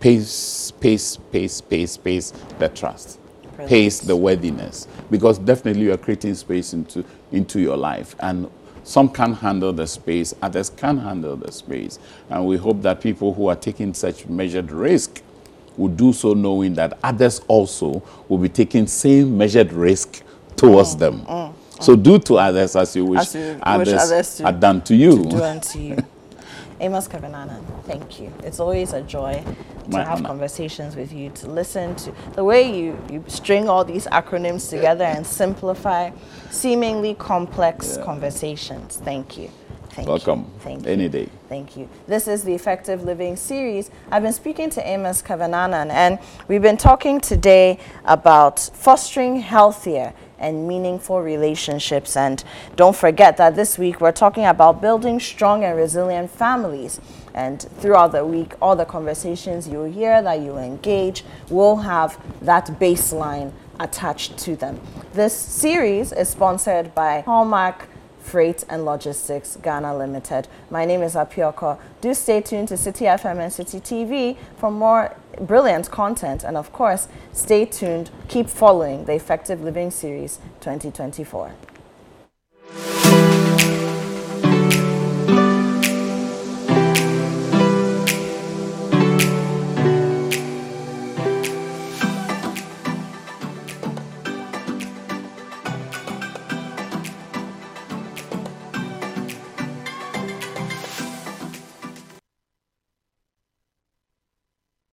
pace, 0.03 0.71
pace, 0.81 1.15
pace, 1.31 1.61
pace, 1.61 1.95
pace 1.95 2.33
the 2.59 2.67
trust. 2.67 3.19
Brilliant. 3.41 3.69
Pace 3.69 3.99
the 4.01 4.15
worthiness. 4.17 4.85
Because 5.09 5.37
definitely 5.39 5.83
you 5.83 5.93
are 5.93 5.97
creating 5.97 6.35
space 6.35 6.73
into, 6.73 7.05
into 7.31 7.61
your 7.61 7.77
life. 7.77 8.13
And 8.19 8.49
some 8.83 9.07
can 9.07 9.31
handle 9.33 9.71
the 9.71 9.87
space, 9.87 10.33
others 10.41 10.69
can 10.69 10.97
handle 10.97 11.37
the 11.37 11.53
space. 11.53 11.99
And 12.29 12.45
we 12.45 12.57
hope 12.57 12.81
that 12.81 12.99
people 12.99 13.33
who 13.33 13.47
are 13.47 13.55
taking 13.55 13.93
such 13.93 14.25
measured 14.27 14.73
risk 14.73 15.21
will 15.77 15.87
do 15.87 16.11
so 16.11 16.33
knowing 16.33 16.73
that 16.73 16.99
others 17.01 17.39
also 17.47 18.03
will 18.27 18.39
be 18.39 18.49
taking 18.49 18.87
same 18.87 19.37
measured 19.37 19.71
risk 19.71 20.21
towards 20.57 20.97
them. 20.97 21.25
So 21.79 21.95
do 21.95 22.19
to 22.19 22.35
others 22.39 22.75
as 22.75 22.93
you 22.95 23.05
wish, 23.05 23.19
Mm, 23.19 23.23
As 23.23 23.35
you 23.35 23.41
wish 23.41 23.59
others, 23.63 24.11
others 24.11 24.35
to- 24.37 24.45
are 24.47 24.51
done 24.51 24.81
to 24.81 24.95
you. 24.95 25.23
do 25.23 25.41
unto 25.41 25.79
you. 25.79 25.97
Amos 26.83 27.07
Kevin-Annan, 27.07 27.65
thank 27.83 28.19
you. 28.19 28.29
It's 28.43 28.59
always 28.59 28.91
a 28.91 29.01
joy 29.03 29.41
to 29.85 29.89
My 29.89 30.03
have 30.03 30.17
honor. 30.17 30.27
conversations 30.27 30.97
with 30.97 31.13
you, 31.13 31.29
to 31.29 31.47
listen 31.49 31.95
to 31.95 32.13
the 32.35 32.43
way 32.43 32.77
you, 32.77 32.99
you 33.09 33.23
string 33.27 33.69
all 33.69 33.85
these 33.85 34.05
acronyms 34.07 34.69
together 34.69 35.05
and 35.05 35.25
simplify 35.25 36.11
seemingly 36.51 37.13
complex 37.15 37.95
conversations. 38.03 38.97
Thank 38.97 39.37
you. 39.37 39.49
Thank 39.91 40.09
Welcome. 40.09 40.39
You. 40.39 40.59
Thank 40.59 40.87
Any 40.87 41.03
you. 41.03 41.09
day. 41.09 41.29
Thank 41.47 41.77
you. 41.77 41.87
This 42.05 42.27
is 42.27 42.43
the 42.43 42.53
Effective 42.53 43.03
Living 43.03 43.37
series. 43.37 43.89
I've 44.11 44.23
been 44.23 44.33
speaking 44.33 44.69
to 44.71 44.85
Amos 44.85 45.21
Kevin-Annan, 45.21 45.89
and 45.89 46.19
we've 46.49 46.63
been 46.63 46.77
talking 46.77 47.21
today 47.21 47.79
about 48.03 48.59
fostering 48.59 49.39
healthier 49.39 50.13
and 50.43 50.67
meaningful 50.67 51.21
relationships. 51.21 52.15
And 52.15 52.43
don't 52.75 52.95
forget 52.95 53.37
that 53.37 53.55
this 53.55 53.79
week 53.79 54.01
we're 54.01 54.11
talking 54.11 54.45
about 54.45 54.81
building 54.81 55.19
strong 55.19 55.63
and 55.63 55.75
resilient 55.75 56.29
families. 56.29 56.99
And 57.33 57.61
throughout 57.79 58.11
the 58.11 58.25
week, 58.25 58.53
all 58.61 58.75
the 58.75 58.85
conversations 58.85 59.67
you'll 59.67 59.91
hear, 59.91 60.21
that 60.21 60.41
you'll 60.41 60.59
engage, 60.59 61.23
will 61.49 61.77
have 61.77 62.19
that 62.41 62.67
baseline 62.79 63.51
attached 63.79 64.37
to 64.39 64.55
them. 64.55 64.79
This 65.13 65.33
series 65.33 66.11
is 66.11 66.29
sponsored 66.29 66.93
by 66.93 67.21
Hallmark 67.21 67.87
Freight 68.23 68.63
and 68.69 68.85
Logistics 68.85 69.57
Ghana 69.61 69.95
Limited. 69.97 70.47
My 70.71 70.85
name 70.85 71.03
is 71.03 71.15
Apioko. 71.15 71.77
Do 72.01 72.13
stay 72.13 72.41
tuned 72.41 72.69
to 72.69 72.75
Citi 72.75 73.05
FM 73.05 73.39
and 73.39 73.51
Citi 73.51 73.81
TV 73.81 74.37
for 74.57 74.71
more 74.71 75.15
brilliant 75.41 75.91
content. 75.91 76.43
And 76.43 76.57
of 76.57 76.71
course, 76.71 77.07
stay 77.33 77.65
tuned, 77.65 78.09
keep 78.27 78.49
following 78.49 79.05
the 79.05 79.13
Effective 79.13 79.61
Living 79.61 79.91
Series 79.91 80.39
2024. 80.61 81.51